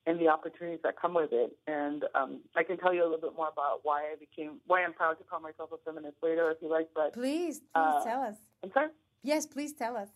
and 0.06 0.20
the 0.20 0.28
opportunities 0.28 0.78
that 0.84 0.94
come 1.00 1.14
with 1.14 1.30
it. 1.32 1.56
And 1.66 2.04
um, 2.14 2.40
I 2.54 2.62
can 2.62 2.78
tell 2.78 2.94
you 2.94 3.02
a 3.02 3.08
little 3.08 3.20
bit 3.20 3.36
more 3.36 3.48
about 3.48 3.80
why 3.82 4.02
I 4.02 4.14
became 4.18 4.60
why 4.66 4.84
I'm 4.84 4.92
proud 4.92 5.14
to 5.18 5.24
call 5.24 5.40
myself 5.40 5.70
a 5.72 5.78
feminist 5.84 6.16
later, 6.22 6.50
if 6.50 6.58
you 6.62 6.70
like. 6.70 6.88
But 6.94 7.12
please, 7.12 7.58
please 7.58 7.62
uh, 7.74 8.04
tell 8.04 8.22
us. 8.22 8.36
I'm 8.62 8.70
sorry. 8.72 8.88
Yes, 9.22 9.46
please 9.46 9.72
tell 9.72 9.96
us. 9.96 10.08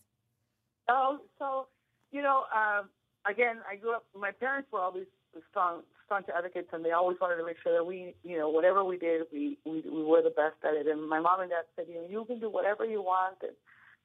Oh, 0.89 1.19
so 1.39 1.67
you 2.13 2.23
know, 2.23 2.45
uh, 2.55 2.83
again, 3.29 3.59
I 3.71 3.77
grew 3.77 3.95
up. 3.95 4.05
My 4.17 4.31
parents 4.31 4.69
were 4.73 4.81
always 4.81 5.07
strong, 5.51 5.83
staunch 6.07 6.27
advocates, 6.35 6.69
and 6.73 6.85
they 6.85 6.93
always 6.93 7.19
wanted 7.21 7.37
to 7.37 7.45
make 7.45 7.57
sure 7.63 7.73
that 7.73 7.85
we, 7.85 8.15
you 8.23 8.39
know, 8.39 8.49
whatever 8.49 8.85
we 8.85 8.97
did, 8.97 9.23
we 9.33 9.59
we, 9.65 9.83
we 9.91 10.05
were 10.05 10.23
the 10.23 10.31
best 10.31 10.57
at 10.65 10.75
it. 10.75 10.87
And 10.87 11.09
my 11.09 11.19
mom 11.19 11.41
and 11.41 11.51
dad 11.51 11.65
said, 11.75 11.87
you 11.89 11.97
know, 11.97 12.07
you 12.09 12.25
can 12.27 12.39
do 12.39 12.49
whatever 12.49 12.85
you 12.85 13.03
want. 13.03 13.39
And 13.43 13.53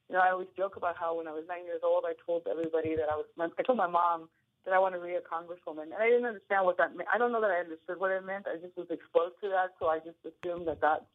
you 0.10 0.15
know, 0.15 0.22
I 0.22 0.32
always 0.32 0.48
joke 0.58 0.77
about 0.77 0.98
how 0.98 1.18
when 1.18 1.27
I 1.27 1.32
was 1.32 1.44
nine 1.48 1.65
years 1.65 1.82
old, 1.84 2.06
I 2.08 2.13
told 2.25 2.48
everybody 2.50 2.96
that 2.96 3.10
I 3.12 3.15
was. 3.15 3.25
I 3.60 3.62
told 3.62 3.77
my 3.77 3.88
mom 3.88 4.30
that 4.66 4.74
I 4.74 4.80
want 4.80 4.96
to 4.96 5.02
be 5.02 5.14
a 5.14 5.22
congresswoman, 5.22 5.94
and 5.94 6.02
I 6.02 6.10
didn't 6.10 6.26
understand 6.26 6.66
what 6.66 6.78
that 6.78 6.96
meant. 6.96 7.10
I 7.14 7.18
don't 7.18 7.32
know 7.32 7.42
that 7.42 7.52
I 7.52 7.60
understood 7.60 8.00
what 8.00 8.12
it 8.12 8.26
meant. 8.26 8.46
I 8.48 8.58
just 8.58 8.76
was 8.76 8.88
exposed 8.90 9.36
to 9.42 9.50
that, 9.50 9.74
so 9.80 9.88
I 9.88 10.00
just 10.00 10.18
assumed 10.26 10.68
that 10.68 10.82
that's 10.82 11.06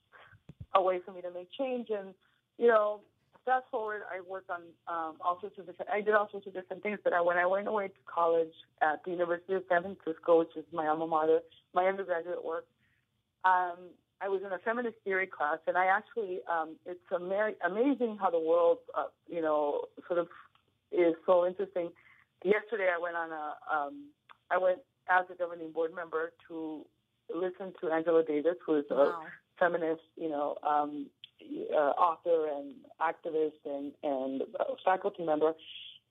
a 0.75 0.83
way 0.83 1.01
for 1.05 1.13
me 1.13 1.21
to 1.23 1.31
make 1.31 1.49
change. 1.59 1.89
And 1.91 2.15
you 2.59 2.69
know, 2.69 3.01
fast 3.45 3.65
forward, 3.71 4.03
I 4.11 4.21
worked 4.21 4.51
on 4.51 4.61
um, 4.87 5.17
all 5.21 5.39
sorts 5.41 5.59
of 5.59 5.67
different. 5.67 5.91
I 5.91 6.01
did 6.01 6.15
all 6.15 6.29
sorts 6.31 6.47
of 6.47 6.55
different 6.55 6.83
things. 6.83 6.99
But 7.03 7.13
I, 7.13 7.21
when 7.21 7.39
I 7.39 7.47
went 7.47 7.67
away 7.67 7.89
to 7.89 8.01
college 8.07 8.53
at 8.81 9.03
the 9.05 9.11
University 9.11 9.55
of 9.55 9.65
San 9.69 9.83
Francisco, 9.83 10.39
which 10.41 10.57
is 10.57 10.65
my 10.73 10.87
alma 10.87 11.07
mater, 11.07 11.41
my 11.75 11.87
undergraduate 11.87 12.45
work, 12.45 12.67
um, 13.45 13.91
I 14.21 14.29
was 14.29 14.43
in 14.45 14.53
a 14.53 14.59
feminist 14.59 14.97
theory 15.03 15.27
class, 15.27 15.59
and 15.67 15.77
I 15.79 15.87
actually, 15.87 16.41
um, 16.51 16.77
it's 16.85 17.01
ama- 17.11 17.57
amazing 17.65 18.19
how 18.21 18.31
the 18.31 18.39
world, 18.39 18.79
uh, 18.95 19.07
you 19.29 19.41
know, 19.41 19.87
sort 20.07 20.19
of 20.19 20.29
is 20.93 21.15
so 21.25 21.47
interesting. 21.47 21.91
Yesterday, 22.45 22.89
I 22.95 22.99
went 23.01 23.17
on 23.17 23.31
a, 23.33 23.55
um, 23.75 24.05
I 24.51 24.59
went 24.59 24.79
as 25.09 25.27
a 25.31 25.35
governing 25.37 25.73
board 25.73 25.95
member 25.95 26.33
to 26.49 26.85
listen 27.35 27.73
to 27.81 27.91
Angela 27.91 28.25
Davis, 28.25 28.57
who 28.65 28.77
is 28.77 28.85
a 28.91 28.95
wow. 28.95 29.23
feminist, 29.59 30.03
you 30.17 30.29
know, 30.29 30.57
um, 30.67 31.07
uh, 31.73 31.93
author 31.97 32.49
and 32.49 32.75
activist 33.01 33.61
and 33.65 33.93
and 34.03 34.43
faculty 34.85 35.25
member, 35.25 35.55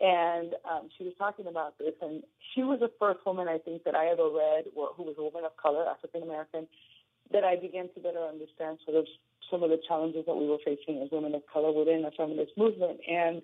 and 0.02 0.54
um, 0.70 0.90
she 0.98 1.04
was 1.04 1.14
talking 1.18 1.48
about 1.48 1.78
this, 1.78 1.94
and 2.02 2.24
she 2.54 2.64
was 2.64 2.80
the 2.80 2.92
first 3.00 3.20
woman 3.26 3.48
I 3.48 3.58
think 3.58 3.84
that 3.84 3.96
I 3.96 4.08
ever 4.08 4.30
read 4.30 4.66
or, 4.76 4.90
who 4.96 5.04
was 5.04 5.16
a 5.18 5.24
woman 5.24 5.44
of 5.44 5.58
color, 5.58 5.86
African 5.88 6.24
American, 6.24 6.68
that 7.32 7.44
I 7.44 7.58
began 7.58 7.90
to 7.94 8.00
better 8.00 8.24
understand 8.24 8.80
sort 8.86 8.98
of 8.98 9.06
some 9.52 9.62
of 9.64 9.70
the 9.70 9.80
challenges 9.88 10.26
that 10.26 10.36
we 10.36 10.48
were 10.48 10.58
facing 10.64 11.02
as 11.02 11.10
women 11.12 11.36
of 11.36 11.42
color 11.52 11.72
within 11.72 12.04
the 12.04 12.12
feminist 12.16 12.54
movement. 12.58 13.00
And 13.10 13.42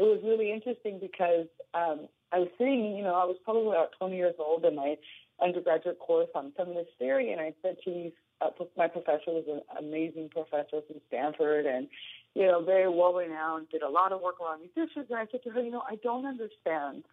it 0.00 0.04
was 0.04 0.20
really 0.24 0.50
interesting 0.50 0.98
because 0.98 1.44
um, 1.74 2.08
I 2.32 2.38
was 2.38 2.48
sitting, 2.56 2.96
you 2.96 3.04
know, 3.04 3.14
I 3.14 3.26
was 3.26 3.36
probably 3.44 3.68
about 3.68 3.92
20 3.98 4.16
years 4.16 4.34
old 4.38 4.64
in 4.64 4.74
my 4.74 4.96
undergraduate 5.42 5.98
course 5.98 6.30
on 6.34 6.52
feminist 6.56 6.88
theory, 6.98 7.32
and 7.32 7.40
I 7.40 7.52
said 7.60 7.76
to 7.84 7.90
these, 7.90 8.12
uh, 8.40 8.48
my 8.78 8.88
professor 8.88 9.28
was 9.28 9.44
an 9.46 9.60
amazing 9.78 10.30
professor 10.30 10.80
from 10.86 10.96
Stanford, 11.08 11.66
and 11.66 11.86
you 12.34 12.46
know, 12.46 12.64
very 12.64 12.88
well 12.88 13.12
renowned, 13.12 13.68
did 13.68 13.82
a 13.82 13.88
lot 13.90 14.12
of 14.12 14.22
work 14.22 14.36
around 14.40 14.62
these 14.62 14.70
issues. 14.74 15.06
And 15.10 15.18
I 15.18 15.26
said 15.30 15.42
to 15.44 15.50
her, 15.50 15.60
you 15.60 15.70
know, 15.70 15.82
I 15.86 15.96
don't 15.96 16.24
understand 16.24 17.04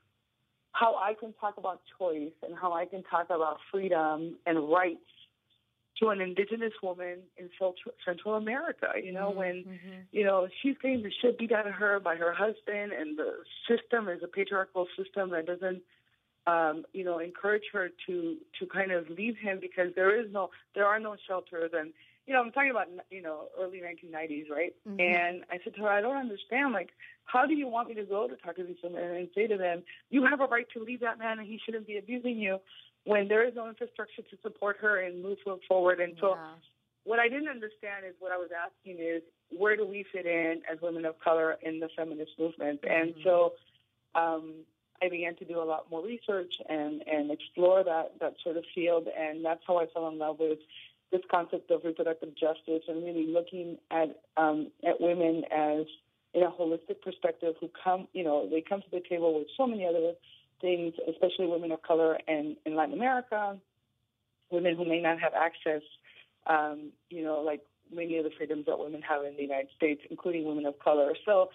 how 0.71 0.95
I 0.95 1.13
can 1.19 1.33
talk 1.41 1.57
about 1.57 1.81
choice 1.99 2.37
and 2.43 2.55
how 2.55 2.71
I 2.71 2.85
can 2.85 3.03
talk 3.03 3.25
about 3.25 3.57
freedom 3.69 4.37
and 4.45 4.69
rights 4.69 5.01
to 5.99 6.09
an 6.09 6.21
indigenous 6.21 6.73
woman 6.83 7.19
in 7.37 7.49
Central 8.05 8.35
America. 8.35 8.87
You 9.01 9.13
know, 9.13 9.29
mm-hmm. 9.29 9.37
when 9.37 9.55
mm-hmm. 9.55 9.99
you 10.11 10.23
know 10.23 10.47
she's 10.61 10.75
getting 10.81 11.03
the 11.03 11.11
shit 11.21 11.37
beat 11.37 11.51
out 11.51 11.67
of 11.67 11.73
her 11.73 11.99
by 11.99 12.15
her 12.15 12.33
husband, 12.33 12.91
and 12.93 13.17
the 13.17 13.43
system 13.67 14.07
is 14.07 14.21
a 14.23 14.27
patriarchal 14.27 14.87
system 14.97 15.31
that 15.31 15.45
doesn't, 15.45 15.81
um, 16.45 16.85
you 16.93 17.03
know, 17.03 17.19
encourage 17.19 17.65
her 17.73 17.89
to 18.07 18.37
to 18.59 18.65
kind 18.67 18.91
of 18.91 19.09
leave 19.09 19.37
him 19.37 19.59
because 19.59 19.93
there 19.95 20.19
is 20.19 20.31
no, 20.31 20.49
there 20.75 20.85
are 20.85 20.99
no 20.99 21.15
shelters, 21.27 21.71
and 21.73 21.93
you 22.25 22.33
know, 22.33 22.41
I'm 22.41 22.51
talking 22.51 22.71
about 22.71 22.87
you 23.09 23.21
know 23.21 23.47
early 23.59 23.81
1990s, 23.81 24.49
right? 24.49 24.75
Mm-hmm. 24.87 24.99
And 24.99 25.43
I 25.51 25.57
said 25.63 25.75
to 25.75 25.81
her, 25.81 25.89
I 25.89 26.01
don't 26.01 26.17
understand, 26.17 26.73
like. 26.73 26.89
How 27.29 27.45
do 27.45 27.53
you 27.53 27.67
want 27.67 27.89
me 27.89 27.95
to 27.95 28.05
go 28.05 28.25
to 28.25 28.37
talk 28.37 28.55
to 28.55 28.63
these 28.63 28.77
women 28.81 29.03
and 29.03 29.27
say 29.35 29.47
to 29.47 29.57
them, 29.57 29.83
you 30.09 30.25
have 30.25 30.39
a 30.39 30.45
right 30.45 30.65
to 30.73 30.81
leave 30.81 31.01
that 31.01 31.19
man 31.19 31.39
and 31.39 31.45
he 31.45 31.59
shouldn't 31.65 31.85
be 31.85 31.97
abusing 31.97 32.37
you? 32.37 32.59
When 33.07 33.29
there 33.29 33.47
is 33.47 33.55
no 33.55 33.69
infrastructure 33.69 34.21
to 34.21 34.37
support 34.43 34.75
her 34.81 34.99
and 34.99 35.23
move 35.23 35.37
her 35.45 35.55
forward. 35.65 36.01
And 36.01 36.13
so, 36.19 36.35
yeah. 36.35 36.49
what 37.05 37.19
I 37.19 37.29
didn't 37.29 37.47
understand 37.47 38.05
is 38.05 38.13
what 38.19 38.33
I 38.33 38.37
was 38.37 38.49
asking 38.51 39.01
is 39.01 39.21
where 39.57 39.77
do 39.77 39.87
we 39.87 40.05
fit 40.11 40.25
in 40.25 40.61
as 40.69 40.81
women 40.81 41.05
of 41.05 41.17
color 41.21 41.57
in 41.61 41.79
the 41.79 41.87
feminist 41.95 42.31
movement? 42.37 42.81
Mm-hmm. 42.81 43.01
And 43.01 43.13
so, 43.23 43.53
um, 44.13 44.53
I 45.01 45.09
began 45.09 45.35
to 45.37 45.45
do 45.45 45.61
a 45.61 45.63
lot 45.63 45.89
more 45.89 46.03
research 46.03 46.53
and 46.67 47.03
and 47.07 47.31
explore 47.31 47.83
that 47.83 48.13
that 48.19 48.33
sort 48.43 48.57
of 48.57 48.65
field, 48.75 49.07
and 49.17 49.45
that's 49.45 49.61
how 49.65 49.77
I 49.77 49.85
fell 49.93 50.09
in 50.09 50.17
love 50.17 50.39
with 50.39 50.59
this 51.11 51.21
concept 51.31 51.71
of 51.71 51.81
reproductive 51.85 52.35
justice 52.35 52.83
and 52.89 53.05
really 53.05 53.27
looking 53.27 53.77
at 53.89 54.19
um, 54.35 54.71
at 54.85 54.99
women 54.99 55.43
as 55.55 55.85
in 56.33 56.43
a 56.43 56.51
holistic 56.51 57.01
perspective 57.01 57.55
who 57.61 57.69
come, 57.81 58.07
you 58.13 58.23
know, 58.23 58.49
they 58.49 58.61
come 58.61 58.81
to 58.81 58.91
the 58.91 59.01
table 59.07 59.37
with 59.37 59.47
so 59.55 59.65
many 59.65 59.85
other 59.85 60.11
things, 60.61 60.93
especially 61.09 61.47
women 61.47 61.71
of 61.71 61.81
color 61.81 62.17
and 62.27 62.55
in 62.65 62.75
Latin 62.75 62.93
America, 62.93 63.57
women 64.51 64.75
who 64.75 64.85
may 64.85 65.01
not 65.01 65.19
have 65.19 65.33
access, 65.33 65.81
um, 66.47 66.91
you 67.09 67.23
know, 67.23 67.41
like 67.41 67.61
many 67.93 68.17
of 68.17 68.23
the 68.23 68.31
freedoms 68.37 68.65
that 68.65 68.77
women 68.77 69.01
have 69.01 69.23
in 69.25 69.35
the 69.35 69.43
United 69.43 69.69
States, 69.75 70.01
including 70.09 70.45
women 70.45 70.65
of 70.65 70.77
color. 70.79 71.13
So 71.25 71.49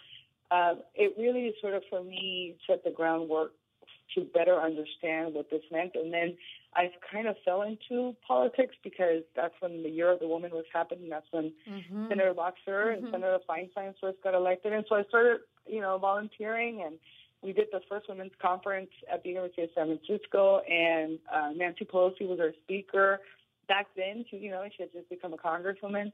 uh, 0.50 0.74
it 0.94 1.14
really 1.18 1.54
sort 1.60 1.74
of, 1.74 1.82
for 1.88 2.02
me, 2.02 2.56
set 2.66 2.84
the 2.84 2.90
groundwork 2.90 3.52
to 4.14 4.24
better 4.34 4.60
understand 4.60 5.32
what 5.34 5.50
this 5.50 5.62
meant. 5.70 5.92
And 5.94 6.12
then 6.12 6.36
I 6.74 6.90
kind 7.10 7.26
of 7.26 7.36
fell 7.44 7.62
into 7.62 8.14
politics 8.26 8.74
because 8.82 9.22
that's 9.34 9.54
when 9.60 9.82
the 9.82 9.88
Year 9.88 10.10
of 10.10 10.20
the 10.20 10.28
Woman 10.28 10.50
was 10.50 10.64
happening. 10.72 11.08
That's 11.08 11.26
when 11.30 11.52
mm-hmm. 11.68 12.08
Senator 12.08 12.34
Boxer 12.34 12.94
mm-hmm. 12.96 13.04
and 13.04 13.12
Senator 13.12 13.38
Feinstein 13.48 13.94
first 14.00 14.22
got 14.22 14.34
elected. 14.34 14.72
And 14.72 14.84
so 14.88 14.96
I 14.96 15.04
started, 15.04 15.40
you 15.66 15.80
know, 15.80 15.98
volunteering 15.98 16.82
and 16.84 16.98
we 17.42 17.52
did 17.52 17.66
the 17.72 17.80
first 17.88 18.08
women's 18.08 18.32
conference 18.40 18.90
at 19.12 19.22
the 19.22 19.30
University 19.30 19.62
of 19.62 19.70
San 19.74 19.86
Francisco, 19.86 20.60
and 20.60 21.18
uh, 21.32 21.50
Nancy 21.54 21.84
Pelosi 21.84 22.28
was 22.28 22.38
our 22.40 22.52
speaker. 22.62 23.20
Back 23.68 23.88
then, 23.96 24.24
she, 24.30 24.36
you 24.36 24.50
know, 24.50 24.64
she 24.76 24.82
had 24.84 24.92
just 24.92 25.08
become 25.08 25.32
a 25.32 25.36
congresswoman. 25.36 26.12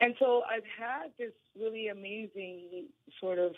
And 0.00 0.14
so 0.18 0.42
I've 0.42 0.64
had 0.78 1.10
this 1.18 1.32
really 1.58 1.88
amazing 1.88 2.86
sort 3.20 3.38
of 3.38 3.52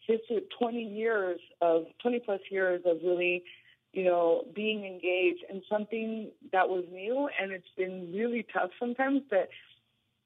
history, 0.00 0.42
20 0.58 0.82
years 0.82 1.40
of, 1.60 1.84
20 2.02 2.20
plus 2.20 2.40
years 2.50 2.82
of 2.86 2.98
really, 3.04 3.44
you 3.92 4.04
know, 4.04 4.44
being 4.54 4.84
engaged 4.84 5.44
in 5.50 5.62
something 5.70 6.30
that 6.52 6.68
was 6.68 6.84
new. 6.90 7.28
And 7.40 7.52
it's 7.52 7.68
been 7.76 8.12
really 8.14 8.46
tough 8.52 8.70
sometimes 8.80 9.22
that 9.30 9.48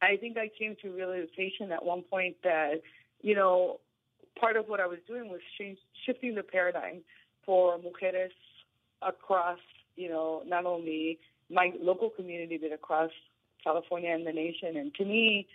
I 0.01 0.17
think 0.17 0.37
I 0.39 0.51
came 0.59 0.77
to 0.83 0.91
realization 0.91 1.73
at 1.73 1.85
one 1.85 2.03
point 2.03 2.37
that, 2.43 2.83
you 3.21 3.35
know, 3.35 3.81
part 4.39 4.57
of 4.57 4.69
what 4.69 4.81
I 4.81 4.87
was 4.87 4.99
doing 5.07 5.29
was 5.31 5.41
change, 5.59 5.79
shifting 6.07 6.35
the 6.35 6.43
paradigm 6.43 7.01
for 7.45 7.79
mujeres 7.79 8.31
across, 9.03 9.59
you 9.97 10.09
know, 10.09 10.43
not 10.47 10.67
only 10.67 11.19
my 11.51 11.73
local 11.81 12.11
community, 12.11 12.59
but 12.59 12.73
across 12.73 13.11
California 13.63 14.11
and 14.11 14.27
the 14.27 14.33
nation. 14.33 14.77
And 14.77 14.95
to 14.95 15.05
me, 15.05 15.49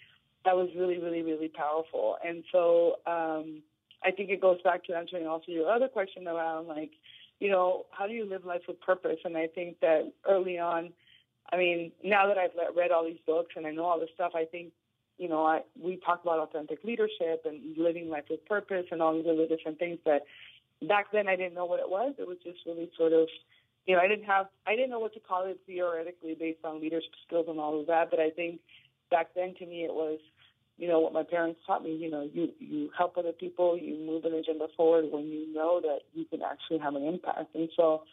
that 0.44 0.56
was 0.56 0.70
really, 0.76 1.00
really, 1.00 1.24
really 1.24 1.48
powerful. 1.48 2.18
And 2.26 2.44
so 2.52 2.98
um, 3.08 3.62
I 4.04 4.12
think 4.12 4.30
it 4.30 4.42
goes 4.42 4.62
back 4.62 4.84
to 4.86 4.96
answering 4.96 5.28
also 5.28 5.52
your 5.52 5.72
other 5.72 5.88
question 5.88 6.28
around, 6.28 6.68
like, 6.68 6.92
you 7.40 7.50
know, 7.50 7.86
how 7.92 8.08
do 8.08 8.14
you 8.14 8.26
live 8.26 8.46
life 8.46 8.62
with 8.68 8.80
purpose? 8.80 9.18
And 9.26 9.36
I 9.36 9.48
think 9.48 9.80
that 9.82 10.12
early 10.30 10.58
on, 10.60 10.92
I 11.52 11.58
mean, 11.58 11.92
now 12.04 12.28
that 12.28 12.38
I've 12.38 12.52
read 12.76 12.92
all 12.92 13.06
these 13.06 13.20
books 13.26 13.54
and 13.56 13.68
I 13.68 13.72
know 13.72 13.86
all 13.86 14.00
this 14.00 14.10
stuff, 14.16 14.32
I 14.36 14.46
think 14.46 14.72
you 15.18 15.30
know, 15.30 15.46
I, 15.46 15.62
we 15.82 16.00
talk 16.06 16.22
about 16.24 16.40
authentic 16.40 16.84
leadership 16.84 17.44
and 17.46 17.78
living 17.78 18.10
life 18.10 18.26
with 18.30 18.46
purpose 18.46 18.86
and 18.92 19.02
all 19.02 19.14
these 19.16 19.26
other 19.30 19.48
different 19.48 19.80
things. 19.80 20.00
But 20.04 20.26
back 20.88 21.08
then, 21.14 21.28
I 21.28 21.36
didn't 21.36 21.54
know 21.54 21.66
what 21.66 21.80
it 21.80 21.90
was. 21.90 22.16
It 22.18 22.28
was 22.28 22.38
just 22.44 22.60
really 22.66 22.90
sort 22.98 23.14
of, 23.14 23.28
you 23.86 23.96
know, 23.96 24.02
I 24.02 24.08
didn't 24.08 24.26
have, 24.26 24.48
I 24.68 24.76
didn't 24.76 24.90
know 24.90 25.00
what 25.00 25.14
to 25.14 25.20
call 25.20 25.46
it 25.46 25.60
theoretically 25.66 26.36
based 26.38 26.66
on 26.66 26.82
leadership 26.82 27.12
skills 27.26 27.46
and 27.48 27.60
all 27.60 27.80
of 27.80 27.88
that. 27.88 28.10
But 28.10 28.20
I 28.20 28.30
think 28.30 28.60
back 29.10 29.30
then, 29.36 29.54
to 29.60 29.66
me, 29.66 29.86
it 29.86 29.94
was 29.94 30.20
you 30.78 30.88
know, 30.88 31.00
what 31.00 31.14
my 31.14 31.24
parents 31.24 31.60
taught 31.66 31.84
me, 31.84 31.96
you 31.96 32.10
know, 32.10 32.30
you, 32.34 32.50
you 32.60 32.90
help 32.98 33.18
other 33.18 33.32
people, 33.32 33.78
you 33.78 33.98
move 33.98 34.26
an 34.26 34.34
agenda 34.34 34.68
forward 34.76 35.06
when 35.10 35.28
you 35.28 35.54
know 35.54 35.80
that 35.82 36.00
you 36.14 36.26
can 36.26 36.42
actually 36.42 36.80
have 36.80 36.96
an 36.96 37.04
impact. 37.04 37.56
And 37.56 37.70
so 37.78 38.04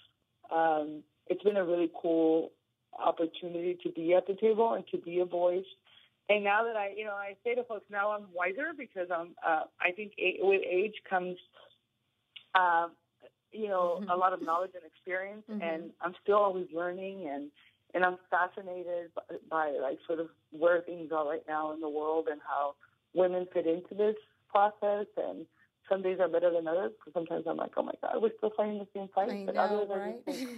um, 0.54 1.02
it's 1.26 1.42
been 1.42 1.56
a 1.56 1.64
really 1.64 1.90
cool 2.00 2.52
opportunity 3.04 3.78
to 3.82 3.90
be 3.90 4.14
at 4.14 4.26
the 4.26 4.34
table 4.34 4.74
and 4.74 4.84
to 4.92 4.98
be 4.98 5.18
a 5.18 5.24
voice. 5.24 5.64
And 6.28 6.44
now 6.44 6.64
that 6.64 6.76
I, 6.76 6.92
you 6.96 7.04
know, 7.04 7.14
I 7.14 7.36
say 7.44 7.54
to 7.54 7.64
folks, 7.64 7.84
now 7.90 8.12
I'm 8.12 8.26
wiser 8.32 8.72
because 8.76 9.08
I'm, 9.14 9.34
uh, 9.46 9.64
I 9.80 9.90
think 9.92 10.12
a- 10.18 10.38
with 10.40 10.62
age 10.68 10.94
comes, 11.08 11.36
uh, 12.54 12.88
you 13.50 13.68
know, 13.68 13.98
mm-hmm. 14.00 14.10
a 14.10 14.16
lot 14.16 14.32
of 14.32 14.40
knowledge 14.42 14.70
and 14.74 14.84
experience, 14.84 15.42
mm-hmm. 15.50 15.62
and 15.62 15.90
I'm 16.00 16.14
still 16.22 16.36
always 16.36 16.68
learning 16.72 17.28
and 17.28 17.50
and 17.94 18.04
I'm 18.04 18.16
fascinated 18.30 19.10
by, 19.14 19.22
by 19.50 19.70
like 19.78 19.98
sort 20.06 20.18
of 20.18 20.28
where 20.50 20.80
things 20.80 21.12
are 21.12 21.28
right 21.28 21.44
now 21.46 21.72
in 21.72 21.80
the 21.80 21.88
world 21.90 22.28
and 22.30 22.40
how 22.46 22.74
women 23.14 23.46
fit 23.52 23.66
into 23.66 23.94
this 23.94 24.16
process 24.50 25.06
and 25.16 25.44
some 25.88 26.02
days 26.02 26.18
are 26.20 26.28
better 26.28 26.50
than 26.50 26.66
others 26.66 26.92
because 26.98 27.12
sometimes 27.12 27.44
I'm 27.46 27.56
like, 27.56 27.72
oh 27.76 27.82
my 27.82 27.92
god, 28.00 28.22
we're 28.22 28.30
still 28.38 28.52
fighting 28.56 28.78
the 28.78 28.86
same 28.94 29.08
fight. 29.14 29.30
I 29.30 29.44
but 29.44 29.54
know, 29.54 29.86
right? 29.90 30.24
Think, 30.24 30.48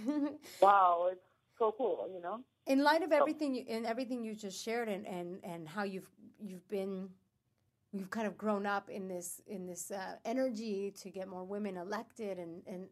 wow, 0.61 1.09
it's 1.11 1.19
so 1.59 1.73
cool, 1.77 2.09
you 2.13 2.21
know. 2.21 2.39
In 2.67 2.83
light 2.83 3.03
of 3.03 3.11
everything, 3.11 3.53
you, 3.53 3.63
in 3.67 3.85
everything 3.85 4.23
you 4.23 4.33
just 4.33 4.63
shared, 4.63 4.89
and, 4.89 5.05
and, 5.05 5.39
and 5.43 5.67
how 5.67 5.83
you've 5.83 6.09
you've 6.39 6.67
been, 6.67 7.09
you've 7.91 8.09
kind 8.09 8.25
of 8.25 8.37
grown 8.37 8.65
up 8.65 8.89
in 8.89 9.07
this 9.07 9.41
in 9.47 9.67
this 9.67 9.91
uh, 9.91 10.15
energy 10.25 10.91
to 11.01 11.09
get 11.09 11.27
more 11.27 11.43
women 11.43 11.77
elected, 11.77 12.39
and 12.39 12.63
and 12.65 12.87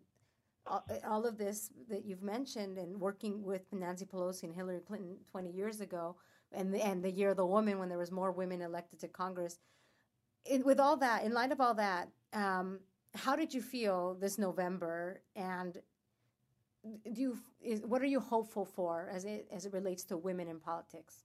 all 1.08 1.26
of 1.26 1.38
this 1.38 1.72
that 1.90 2.06
you've 2.06 2.24
mentioned 2.24 2.78
and 2.78 3.00
working 3.00 3.44
with 3.44 3.62
Nancy 3.72 4.06
Pelosi 4.06 4.44
and 4.44 4.56
Hillary 4.56 4.80
Clinton 4.80 5.18
20 5.32 5.52
years 5.52 5.82
ago 5.82 6.16
and 6.54 6.74
the, 6.74 6.84
and 6.84 7.04
the 7.04 7.12
year 7.12 7.32
of 7.32 7.38
the 7.38 7.46
woman 7.46 7.80
when 7.80 7.90
there 7.90 7.98
was 7.98 8.12
more 8.12 8.32
women 8.32 8.62
elected 8.62 9.00
to 9.02 9.08
Congress. 9.08 9.60
With 10.64 10.80
all 10.80 10.98
that, 10.98 11.24
in 11.24 11.34
light 11.34 11.52
of 11.52 11.62
all 11.62 11.74
that, 11.76 12.10
um, 12.34 12.80
how 13.16 13.36
did 13.36 13.54
you 13.54 13.62
feel 13.62 14.16
this 14.20 14.38
November? 14.38 15.22
And 15.36 15.78
do 16.84 17.22
you, 17.22 17.38
is, 17.62 17.82
what 17.82 18.02
are 18.02 18.08
you 18.08 18.20
hopeful 18.20 18.66
for 18.66 19.10
as 19.12 19.26
it, 19.26 19.48
as 19.52 19.66
it 19.66 19.74
relates 19.74 20.04
to 20.06 20.18
women 20.18 20.48
in 20.48 20.60
politics? 20.60 21.24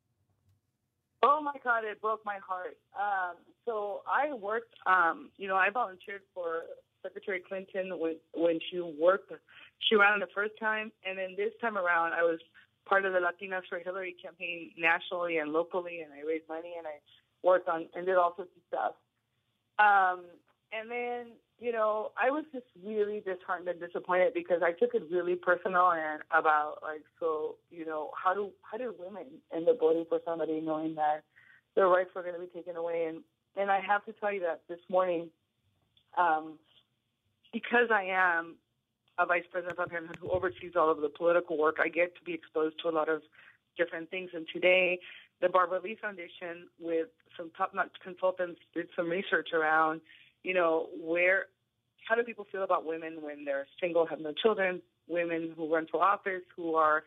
Oh 1.22 1.40
my 1.42 1.54
God, 1.64 1.84
it 1.84 2.00
broke 2.00 2.24
my 2.24 2.38
heart. 2.46 2.76
Um, 2.94 3.36
so 3.64 4.02
I 4.06 4.32
worked, 4.32 4.74
um, 4.86 5.30
you 5.36 5.48
know, 5.48 5.56
I 5.56 5.70
volunteered 5.70 6.22
for 6.32 6.62
Secretary 7.02 7.42
Clinton 7.46 7.98
when 7.98 8.16
when 8.34 8.58
she 8.70 8.80
worked. 8.80 9.32
She 9.88 9.96
ran 9.96 10.20
the 10.20 10.28
first 10.34 10.54
time, 10.60 10.92
and 11.04 11.18
then 11.18 11.34
this 11.36 11.52
time 11.60 11.76
around, 11.76 12.12
I 12.12 12.22
was 12.22 12.38
part 12.86 13.04
of 13.04 13.12
the 13.12 13.18
Latinas 13.18 13.62
for 13.68 13.78
Hillary 13.78 14.16
campaign 14.22 14.70
nationally 14.78 15.38
and 15.38 15.52
locally, 15.52 16.00
and 16.00 16.12
I 16.12 16.26
raised 16.26 16.48
money 16.48 16.74
and 16.78 16.86
I 16.86 16.98
worked 17.42 17.68
on 17.68 17.86
and 17.94 18.06
did 18.06 18.16
all 18.16 18.34
sorts 18.36 18.50
of 18.56 18.62
stuff. 18.68 18.94
Um, 19.78 20.24
and 20.72 20.90
then, 20.90 21.26
you 21.60 21.72
know, 21.72 22.12
I 22.16 22.30
was 22.30 22.44
just 22.52 22.66
really 22.84 23.20
disheartened 23.20 23.68
and 23.68 23.80
disappointed 23.80 24.32
because 24.32 24.60
I 24.62 24.72
took 24.72 24.94
it 24.94 25.02
really 25.10 25.34
personal 25.34 25.90
and 25.90 26.22
about 26.30 26.76
like, 26.82 27.02
so, 27.18 27.56
you 27.70 27.84
know, 27.84 28.10
how 28.22 28.32
do 28.32 28.50
how 28.62 28.78
do 28.78 28.94
women 28.98 29.26
end 29.54 29.68
up 29.68 29.80
voting 29.80 30.04
for 30.08 30.20
somebody 30.24 30.60
knowing 30.60 30.94
that 30.94 31.24
their 31.74 31.88
rights 31.88 32.10
were 32.14 32.22
going 32.22 32.34
to 32.34 32.40
be 32.40 32.46
taken 32.46 32.76
away? 32.76 33.06
And 33.08 33.22
and 33.56 33.70
I 33.70 33.80
have 33.80 34.04
to 34.04 34.12
tell 34.12 34.32
you 34.32 34.40
that 34.40 34.62
this 34.68 34.78
morning, 34.88 35.30
um, 36.16 36.58
because 37.52 37.88
I 37.92 38.04
am 38.04 38.54
a 39.18 39.26
vice 39.26 39.42
president 39.50 39.78
of 39.78 39.88
Parenthood 39.88 40.18
who 40.20 40.30
oversees 40.30 40.72
all 40.76 40.90
of 40.90 41.00
the 41.00 41.08
political 41.08 41.58
work, 41.58 41.78
I 41.80 41.88
get 41.88 42.14
to 42.16 42.22
be 42.22 42.34
exposed 42.34 42.76
to 42.82 42.88
a 42.88 42.94
lot 42.94 43.08
of 43.08 43.22
different 43.76 44.10
things. 44.10 44.30
And 44.32 44.46
today, 44.52 45.00
the 45.40 45.48
Barbara 45.48 45.80
Lee 45.82 45.96
Foundation, 46.00 46.68
with 46.78 47.08
some 47.36 47.50
top-notch 47.56 47.90
consultants, 48.02 48.60
did 48.74 48.86
some 48.94 49.08
research 49.08 49.48
around, 49.52 50.00
you 50.42 50.54
know, 50.54 50.88
where, 51.00 51.46
how 52.08 52.14
do 52.14 52.22
people 52.22 52.46
feel 52.50 52.62
about 52.62 52.86
women 52.86 53.18
when 53.20 53.44
they're 53.44 53.66
single, 53.80 54.06
have 54.06 54.20
no 54.20 54.32
children, 54.32 54.80
women 55.08 55.52
who 55.56 55.72
run 55.72 55.86
for 55.90 56.02
office, 56.02 56.42
who 56.56 56.74
are, 56.74 57.04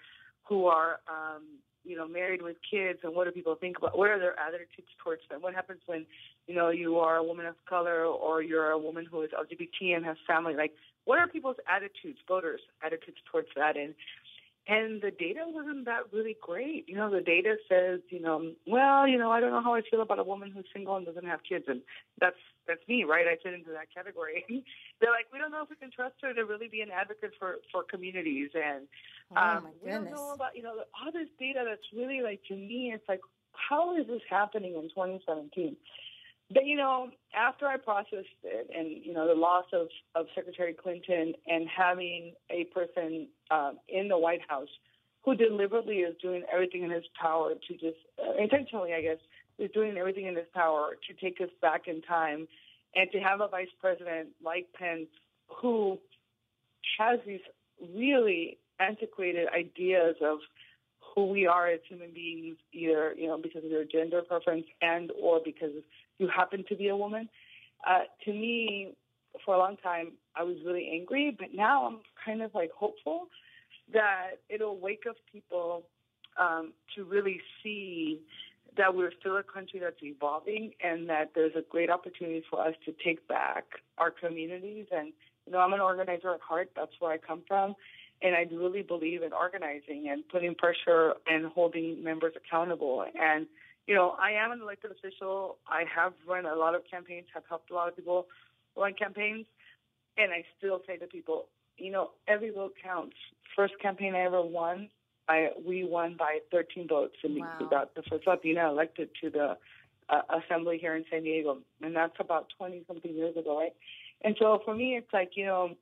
who 0.48 0.66
are, 0.66 1.00
um, 1.08 1.44
you 1.84 1.96
know, 1.96 2.08
married 2.08 2.42
with 2.42 2.58
kids, 2.70 3.00
and 3.04 3.16
what 3.16 3.26
do 3.26 3.32
people 3.32 3.56
think 3.56 3.78
about? 3.78 3.98
What 3.98 4.10
are 4.10 4.20
their 4.20 4.40
attitudes 4.40 4.90
towards 5.04 5.22
them? 5.30 5.42
What 5.42 5.56
happens 5.56 5.80
when, 5.88 6.06
you 6.48 6.54
know, 6.54 6.70
you 6.70 7.00
are 7.00 7.18
a 7.18 7.24
woman 7.24 7.46
of 7.46 7.56
color 7.68 8.06
or 8.06 8.44
you're 8.44 8.70
a 8.70 8.78
woman 8.78 9.08
who 9.10 9.22
is 9.24 9.32
LGBT 9.32 9.96
and 9.96 10.06
has 10.06 10.18
family? 10.28 10.54
Like, 10.56 10.74
what 11.06 11.18
are 11.18 11.28
people's 11.28 11.56
attitudes, 11.68 12.20
voters' 12.28 12.62
attitudes 12.84 13.18
towards 13.32 13.48
that? 13.56 13.78
And 13.78 13.96
and 14.68 15.02
the 15.02 15.10
data 15.10 15.42
wasn't 15.48 15.86
that 15.86 16.14
really 16.14 16.38
great. 16.40 16.88
You 16.88 16.96
know, 16.96 17.10
the 17.10 17.22
data 17.22 17.56
says, 17.68 18.00
you 18.10 18.22
know, 18.22 18.52
well, 18.68 19.08
you 19.08 19.18
know, 19.18 19.32
I 19.32 19.40
don't 19.40 19.52
know 19.52 19.62
how 19.62 19.74
I 19.74 19.82
feel 19.82 20.02
about 20.02 20.20
a 20.20 20.24
woman 20.24 20.52
who's 20.52 20.66
single 20.72 20.96
and 20.96 21.06
doesn't 21.06 21.26
have 21.26 21.40
kids, 21.48 21.66
and 21.68 21.82
that's 22.20 22.38
that's 22.68 22.88
me, 22.88 23.04
right? 23.04 23.26
I 23.28 23.38
fit 23.42 23.56
into 23.56 23.72
that 23.72 23.94
category. 23.94 24.46
They're 25.02 25.12
like, 25.12 25.28
we 25.34 25.40
don't 25.40 25.52
know 25.52 25.64
if 25.64 25.70
we 25.70 25.76
can 25.78 25.92
trust 25.92 26.16
her 26.22 26.34
to 26.34 26.46
really 26.46 26.68
be 26.68 26.82
an 26.82 26.90
advocate 26.92 27.32
for 27.40 27.58
for 27.72 27.84
communities, 27.84 28.52
and 28.54 28.88
oh, 29.36 29.42
um, 29.42 29.68
we 29.84 29.90
don't 29.90 30.12
know 30.12 30.34
about 30.34 30.56
you 30.56 30.62
know 30.62 30.76
all 30.94 31.12
this 31.12 31.30
data 31.40 31.64
that's 31.68 31.88
really 31.96 32.22
like 32.22 32.42
to 32.50 32.56
me, 32.56 32.92
it's 32.94 33.08
like, 33.10 33.22
how 33.54 33.98
is 33.98 34.06
this 34.06 34.22
happening 34.30 34.76
in 34.76 34.90
2017? 34.90 35.76
But 36.54 36.66
you 36.66 36.76
know, 36.76 37.10
after 37.36 37.66
I 37.66 37.78
processed 37.78 38.28
it, 38.44 38.70
and 38.76 39.04
you 39.06 39.14
know, 39.14 39.28
the 39.28 39.40
loss 39.40 39.66
of 39.74 39.88
of 40.16 40.28
Secretary 40.36 40.74
Clinton 40.74 41.34
and 41.48 41.68
having 41.68 42.34
a 42.50 42.66
person 42.66 43.28
um, 43.50 43.80
in 43.88 44.08
the 44.08 44.18
White 44.18 44.42
House 44.48 44.70
who 45.24 45.36
deliberately 45.36 45.98
is 45.98 46.16
doing 46.22 46.44
everything 46.52 46.84
in 46.84 46.90
his 46.90 47.04
power 47.20 47.54
to 47.54 47.74
just 47.74 47.98
uh, 48.20 48.42
intentionally, 48.42 48.94
I 48.94 49.02
guess, 49.02 49.18
is 49.60 49.70
doing 49.72 49.96
everything 49.98 50.26
in 50.26 50.36
his 50.36 50.48
power 50.54 50.98
to 51.08 51.14
take 51.14 51.40
us 51.40 51.50
back 51.62 51.88
in 51.88 52.02
time, 52.02 52.48
and 52.96 53.10
to 53.12 53.20
have 53.20 53.40
a 53.40 53.48
vice 53.48 53.68
president 53.80 54.30
like 54.44 54.68
Pence 54.74 55.10
who 55.48 56.00
has 56.98 57.20
these 57.26 57.42
really 57.96 58.58
antiquated 58.80 59.48
ideas 59.50 60.16
of 60.22 60.40
who 61.14 61.28
we 61.28 61.46
are 61.46 61.68
as 61.68 61.80
human 61.88 62.12
beings, 62.12 62.58
either 62.74 63.14
you 63.18 63.28
know 63.28 63.38
because 63.38 63.64
of 63.64 63.72
your 63.72 63.86
gender 63.86 64.22
preference 64.22 64.66
and 64.82 65.12
or 65.22 65.40
because 65.44 65.72
you 66.18 66.28
happen 66.28 66.64
to 66.70 66.76
be 66.76 66.88
a 66.90 66.96
woman. 66.96 67.30
Uh, 67.88 68.02
to 68.26 68.32
me, 68.32 68.94
for 69.44 69.56
a 69.56 69.58
long 69.58 69.78
time, 69.78 70.14
I 70.36 70.44
was 70.44 70.58
really 70.66 70.90
angry, 70.94 71.36
but 71.38 71.50
now 71.54 71.86
I'm 71.88 72.00
kind 72.24 72.42
of 72.42 72.54
like 72.54 72.72
hopeful 72.72 73.28
that 73.94 74.40
it'll 74.50 74.78
wake 74.78 75.04
up 75.10 75.16
people 75.32 75.84
um, 76.40 76.74
to 76.96 77.04
really 77.04 77.42
see 77.64 78.22
that 78.78 78.96
we're 78.96 79.12
still 79.20 79.38
a 79.38 79.44
country 79.44 79.80
that's 79.80 80.02
evolving 80.02 80.72
and 80.82 81.10
that 81.10 81.32
there's 81.36 81.56
a 81.56 81.64
great 81.70 81.90
opportunity 81.90 82.44
for 82.50 82.66
us 82.66 82.74
to 82.86 82.94
take 83.04 83.28
back 83.28 83.66
our 83.98 84.12
communities. 84.12 84.86
And, 84.92 85.12
you 85.46 85.52
know, 85.52 85.60
I'm 85.60 85.74
an 85.74 85.82
organizer 85.82 86.34
at 86.34 86.40
heart. 86.40 86.72
That's 86.76 86.94
where 87.00 87.12
I 87.12 87.18
come 87.18 87.42
from. 87.48 87.76
And 88.24 88.36
I 88.36 88.46
really 88.54 88.84
believe 88.84 89.24
in 89.24 89.34
organizing 89.34 90.10
and 90.10 90.28
putting 90.30 90.54
pressure 90.56 91.14
and 91.28 91.48
holding 91.48 92.04
members 92.04 92.34
accountable. 92.36 93.06
And 93.20 93.48
you 93.88 93.96
know, 93.96 94.16
I 94.22 94.32
am 94.32 94.52
an 94.52 94.62
elected 94.62 94.92
official. 94.92 95.58
I 95.68 95.84
have 95.94 96.14
run 96.28 96.46
a 96.46 96.56
lot 96.56 96.76
of 96.76 96.84
campaigns, 96.90 97.26
have 97.34 97.44
helped 97.50 97.72
a 97.72 97.74
lot 97.74 97.88
of 97.88 97.96
people 97.96 98.28
run 98.78 98.94
campaigns, 98.94 99.46
and 100.18 100.32
I 100.32 100.44
still 100.58 100.82
say 100.88 100.98
to 100.98 101.08
people, 101.08 101.48
you 101.78 101.92
know, 101.92 102.12
every 102.28 102.52
vote 102.52 102.74
counts. 102.82 103.16
First 103.56 103.74
campaign 103.82 104.16
I 104.16 104.22
ever 104.22 104.42
won, 104.42 104.90
I 105.28 105.50
we 105.66 105.84
won 105.84 106.16
by 106.18 106.40
13 106.52 106.88
votes, 106.88 107.16
and 107.24 107.38
wow. 107.38 107.58
we 107.60 107.68
got 107.68 107.96
the 107.96 108.04
first 108.04 108.28
Latina 108.28 108.70
elected 108.70 109.10
to 109.22 109.30
the 109.30 109.58
uh, 110.10 110.22
assembly 110.40 110.78
here 110.78 110.96
in 110.96 111.06
San 111.10 111.24
Diego, 111.24 111.58
and 111.82 111.96
that's 111.96 112.16
about 112.20 112.48
20 112.58 112.84
something 112.88 113.14
years 113.14 113.36
ago, 113.36 113.60
right? 113.60 113.74
And 114.24 114.36
so 114.40 114.62
for 114.64 114.76
me, 114.76 114.96
it's 114.96 115.12
like 115.12 115.32
you 115.36 115.46
know, 115.46 115.76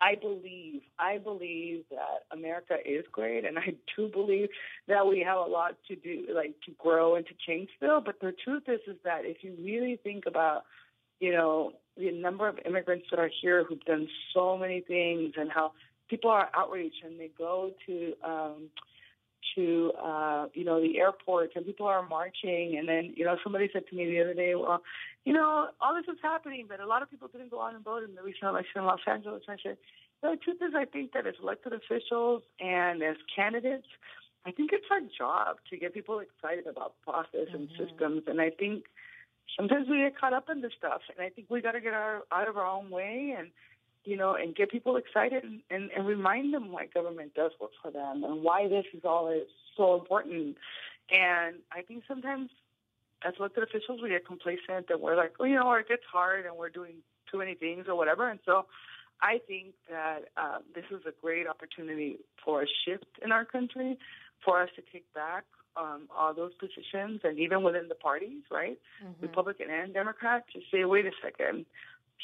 I 0.00 0.16
believe, 0.16 0.82
I 0.98 1.18
believe 1.18 1.84
that 1.90 2.24
America 2.30 2.76
is 2.84 3.04
great, 3.10 3.44
and 3.44 3.58
I 3.58 3.74
do 3.96 4.08
believe 4.08 4.48
that 4.88 5.06
we 5.06 5.20
have 5.20 5.38
a 5.38 5.50
lot 5.50 5.76
to 5.88 5.96
do, 5.96 6.26
like 6.34 6.54
to 6.66 6.72
grow 6.78 7.14
and 7.14 7.26
to 7.26 7.32
change 7.46 7.70
still. 7.76 8.00
But 8.00 8.20
the 8.20 8.34
truth 8.44 8.64
is, 8.66 8.80
is 8.86 8.96
that 9.04 9.24
if 9.24 9.38
you 9.42 9.54
really 9.60 9.98
think 10.02 10.24
about, 10.26 10.64
you 11.20 11.32
know, 11.32 11.72
the 11.96 12.10
number 12.10 12.48
of 12.48 12.58
immigrants 12.66 13.06
that 13.10 13.20
are 13.20 13.30
here 13.40 13.64
who've 13.64 13.84
done 13.84 14.08
so 14.34 14.58
many 14.58 14.80
things, 14.80 15.34
and 15.36 15.50
how 15.50 15.72
people 16.10 16.30
are 16.30 16.50
outraged 16.54 17.02
and 17.04 17.18
they 17.18 17.30
go 17.38 17.72
to, 17.86 18.12
um, 18.22 18.68
to 19.54 19.92
uh, 20.02 20.46
you 20.54 20.64
know 20.64 20.80
the 20.80 20.98
airport 20.98 21.50
and 21.56 21.64
people 21.64 21.86
are 21.86 22.06
marching. 22.06 22.76
And 22.78 22.88
then 22.88 23.12
you 23.16 23.24
know 23.24 23.36
somebody 23.42 23.68
said 23.72 23.84
to 23.90 23.96
me 23.96 24.06
the 24.06 24.20
other 24.20 24.34
day 24.34 24.54
well 24.54 24.82
you 25.24 25.32
know 25.32 25.68
all 25.80 25.94
this 25.94 26.12
is 26.12 26.18
happening 26.22 26.66
but 26.68 26.80
a 26.80 26.86
lot 26.86 27.02
of 27.02 27.10
people 27.10 27.28
didn't 27.28 27.50
go 27.50 27.60
out 27.60 27.74
and 27.74 27.84
vote 27.84 28.02
in 28.02 28.14
the 28.14 28.22
recent 28.22 28.44
election 28.44 28.80
in 28.80 28.84
Los 28.84 29.00
Angeles. 29.06 29.42
And 29.48 29.58
I 29.58 29.62
said 29.62 29.76
the 30.22 30.36
truth 30.42 30.58
is 30.62 30.74
I 30.76 30.84
think 30.84 31.12
that 31.12 31.26
as 31.26 31.34
elected 31.42 31.72
officials 31.72 32.42
and 32.60 33.02
as 33.02 33.16
candidates 33.34 33.88
I 34.46 34.52
think 34.52 34.70
it's 34.72 34.86
our 34.90 35.00
job 35.16 35.56
to 35.70 35.76
get 35.76 35.94
people 35.94 36.20
excited 36.20 36.66
about 36.66 36.94
process 37.02 37.48
mm-hmm. 37.48 37.56
and 37.56 37.68
systems. 37.78 38.22
And 38.26 38.40
I 38.40 38.50
think 38.50 38.84
sometimes 39.56 39.88
we 39.88 39.98
get 39.98 40.18
caught 40.18 40.32
up 40.32 40.48
in 40.50 40.60
this 40.60 40.72
stuff 40.76 41.00
and 41.14 41.24
I 41.24 41.30
think 41.30 41.48
we 41.50 41.60
got 41.60 41.72
to 41.72 41.80
get 41.80 41.94
our 41.94 42.22
out 42.32 42.48
of 42.48 42.56
our 42.56 42.66
own 42.66 42.90
way 42.90 43.34
and 43.38 43.50
you 44.04 44.16
know, 44.16 44.34
and 44.34 44.54
get 44.54 44.70
people 44.70 44.96
excited 44.96 45.44
and, 45.70 45.90
and, 45.90 46.06
remind 46.06 46.52
them 46.52 46.70
why 46.72 46.86
government 46.86 47.34
does 47.34 47.52
work 47.60 47.70
for 47.82 47.90
them 47.90 48.22
and 48.22 48.42
why 48.42 48.68
this 48.68 48.84
is 48.92 49.02
all 49.04 49.30
is 49.30 49.48
so 49.76 49.94
important. 49.94 50.56
And 51.10 51.56
I 51.72 51.82
think 51.82 52.04
sometimes 52.06 52.50
as 53.24 53.34
elected 53.38 53.64
officials, 53.64 54.00
we 54.02 54.10
get 54.10 54.26
complacent 54.26 54.90
and 54.90 55.00
we're 55.00 55.16
like, 55.16 55.32
oh, 55.40 55.44
you 55.44 55.54
know, 55.54 55.72
it 55.72 55.88
gets 55.88 56.02
hard 56.10 56.44
and 56.46 56.56
we're 56.56 56.68
doing 56.68 56.96
too 57.30 57.38
many 57.38 57.54
things 57.54 57.86
or 57.88 57.94
whatever. 57.94 58.28
And 58.28 58.40
so 58.44 58.66
I 59.22 59.40
think 59.46 59.74
that 59.88 60.24
um, 60.36 60.62
this 60.74 60.84
is 60.90 61.00
a 61.06 61.12
great 61.22 61.46
opportunity 61.46 62.18
for 62.44 62.62
a 62.62 62.66
shift 62.84 63.06
in 63.24 63.32
our 63.32 63.44
country, 63.44 63.98
for 64.44 64.62
us 64.62 64.68
to 64.76 64.82
take 64.92 65.12
back 65.14 65.44
um, 65.76 66.08
all 66.16 66.34
those 66.34 66.52
positions, 66.54 67.20
and 67.24 67.38
even 67.38 67.62
within 67.62 67.88
the 67.88 67.94
parties, 67.94 68.42
right, 68.50 68.78
mm-hmm. 69.02 69.22
Republican 69.22 69.68
and 69.70 69.92
Democrat, 69.92 70.44
to 70.52 70.60
say, 70.70 70.84
wait 70.84 71.06
a 71.06 71.10
second, 71.22 71.66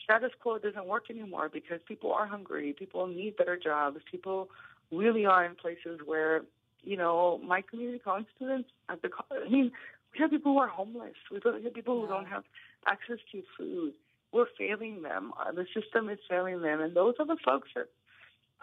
status 0.05 0.31
quo 0.41 0.59
doesn't 0.59 0.87
work 0.87 1.11
anymore 1.11 1.49
because 1.53 1.81
people 1.87 2.13
are 2.13 2.27
hungry, 2.27 2.75
people 2.79 3.07
need 3.07 3.37
better 3.37 3.57
jobs, 3.57 3.99
people 4.11 4.49
really 4.91 5.27
are 5.27 5.45
in 5.45 5.55
places 5.55 6.01
where, 6.05 6.43
you 6.83 6.97
know, 6.97 7.41
my 7.45 7.63
community 7.63 7.99
college 7.99 8.27
students 8.37 8.69
at 8.89 9.03
the, 9.03 9.11
I 9.31 9.49
mean, 9.49 9.73
we 10.13 10.21
have 10.21 10.31
people 10.31 10.53
who 10.53 10.59
are 10.59 10.69
homeless. 10.69 11.15
We 11.31 11.41
have 11.45 11.75
people 11.75 12.01
who 12.01 12.09
don't 12.09 12.27
have 12.27 12.45
access 12.87 13.19
to 13.33 13.43
food. 13.57 13.93
We're 14.33 14.47
failing 14.59 15.03
them. 15.03 15.33
Uh, 15.39 15.53
the 15.53 15.67
system 15.75 16.09
is 16.09 16.19
failing 16.29 16.63
them, 16.63 16.81
and 16.81 16.95
those 16.95 17.15
are 17.19 17.27
the 17.27 17.37
folks 17.45 17.69
that 17.75 17.89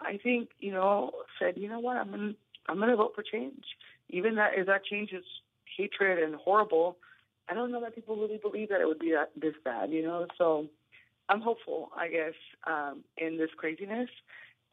I 0.00 0.18
think 0.22 0.50
you 0.60 0.72
know 0.72 1.12
said, 1.38 1.54
you 1.56 1.68
know 1.68 1.80
what, 1.80 1.96
I'm 1.96 2.10
gonna 2.10 2.32
I'm 2.68 2.78
gonna 2.78 2.96
vote 2.96 3.12
for 3.14 3.22
change, 3.22 3.64
even 4.08 4.36
that 4.36 4.52
if 4.56 4.66
that 4.66 4.84
change 4.84 5.12
is 5.12 5.24
hatred 5.76 6.22
and 6.22 6.34
horrible. 6.34 6.96
I 7.50 7.54
don't 7.54 7.72
know 7.72 7.80
that 7.80 7.94
people 7.94 8.16
really 8.16 8.38
believe 8.38 8.68
that 8.68 8.80
it 8.80 8.86
would 8.86 8.98
be 8.98 9.12
that 9.12 9.30
this 9.40 9.54
bad, 9.64 9.90
you 9.90 10.02
know. 10.02 10.26
So 10.36 10.66
I'm 11.28 11.40
hopeful, 11.40 11.90
I 11.96 12.08
guess, 12.08 12.34
um, 12.66 13.04
in 13.16 13.36
this 13.36 13.50
craziness 13.56 14.08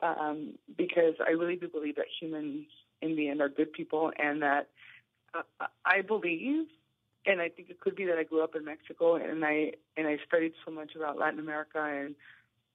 um, 0.02 0.54
because 0.78 1.16
I 1.26 1.32
really 1.32 1.56
do 1.56 1.68
believe 1.68 1.96
that 1.96 2.06
humans 2.20 2.66
in 3.02 3.16
the 3.16 3.30
end 3.30 3.42
are 3.42 3.50
good 3.50 3.74
people, 3.74 4.12
and 4.18 4.42
that 4.42 4.70
I 5.86 6.02
believe, 6.02 6.68
and 7.26 7.42
I 7.42 7.50
think 7.50 7.70
it 7.70 7.80
could 7.80 7.96
be 7.96 8.06
that 8.06 8.18
I 8.18 8.24
grew 8.24 8.44
up 8.44 8.56
in 8.56 8.66
Mexico 8.66 9.16
and 9.16 9.44
I 9.44 9.74
and 9.98 10.08
I 10.08 10.18
studied 10.28 10.54
so 10.64 10.72
much 10.72 10.96
about 10.96 11.18
Latin 11.18 11.40
America 11.40 11.80
and 11.80 12.16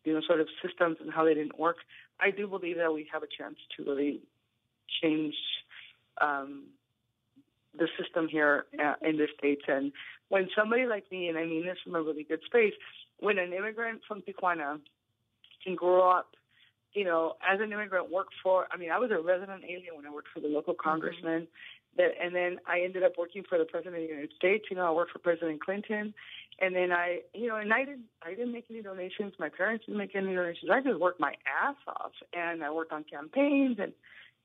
you 0.04 0.12
know 0.12 0.20
sort 0.26 0.40
of 0.40 0.48
systems 0.64 0.98
and 1.00 1.12
how 1.12 1.24
they 1.24 1.34
didn't 1.34 1.58
work. 1.58 1.76
I 2.20 2.30
do 2.30 2.46
believe 2.46 2.76
that 2.76 2.92
we 2.92 3.08
have 3.12 3.22
a 3.22 3.26
chance 3.26 3.56
to 3.76 3.84
really 3.84 4.20
change 5.02 5.34
um, 6.20 6.64
the 7.78 7.88
system 7.98 8.28
here 8.28 8.66
uh, 8.82 8.94
in 9.02 9.16
the 9.16 9.28
states. 9.38 9.62
And 9.68 9.92
when 10.28 10.48
somebody 10.56 10.86
like 10.86 11.10
me, 11.10 11.28
and 11.28 11.38
I 11.38 11.46
mean 11.46 11.64
this 11.64 11.78
from 11.84 11.94
a 11.94 12.02
really 12.02 12.24
good 12.24 12.40
space, 12.44 12.74
when 13.20 13.38
an 13.38 13.52
immigrant 13.52 14.00
from 14.08 14.22
Tijuana 14.22 14.80
can 15.64 15.74
grow 15.74 16.10
up 16.10 16.34
you 16.92 17.04
know, 17.04 17.34
as 17.46 17.60
an 17.60 17.72
immigrant, 17.72 18.10
work 18.10 18.28
for. 18.42 18.66
I 18.72 18.76
mean, 18.76 18.90
I 18.90 18.98
was 18.98 19.10
a 19.10 19.20
resident 19.20 19.62
alien 19.64 19.96
when 19.96 20.06
I 20.06 20.10
worked 20.10 20.28
for 20.34 20.40
the 20.40 20.48
local 20.48 20.74
mm-hmm. 20.74 20.88
congressman, 20.88 21.46
that 21.96 22.10
and 22.20 22.34
then 22.34 22.58
I 22.66 22.80
ended 22.80 23.02
up 23.02 23.12
working 23.18 23.42
for 23.48 23.58
the 23.58 23.64
president 23.64 23.96
of 23.96 24.02
the 24.02 24.08
United 24.08 24.32
States. 24.36 24.64
You 24.70 24.76
know, 24.76 24.86
I 24.86 24.90
worked 24.90 25.12
for 25.12 25.18
President 25.18 25.62
Clinton, 25.62 26.14
and 26.60 26.74
then 26.74 26.92
I, 26.92 27.20
you 27.34 27.48
know, 27.48 27.56
and 27.56 27.72
I 27.72 27.84
didn't, 27.84 28.06
I 28.22 28.30
didn't 28.30 28.52
make 28.52 28.66
any 28.70 28.82
donations. 28.82 29.34
My 29.38 29.48
parents 29.48 29.86
didn't 29.86 29.98
make 29.98 30.14
any 30.14 30.34
donations. 30.34 30.70
I 30.72 30.80
just 30.80 30.98
worked 30.98 31.20
my 31.20 31.34
ass 31.62 31.76
off, 31.86 32.12
and 32.32 32.62
I 32.62 32.70
worked 32.70 32.92
on 32.92 33.04
campaigns 33.04 33.78
and, 33.80 33.92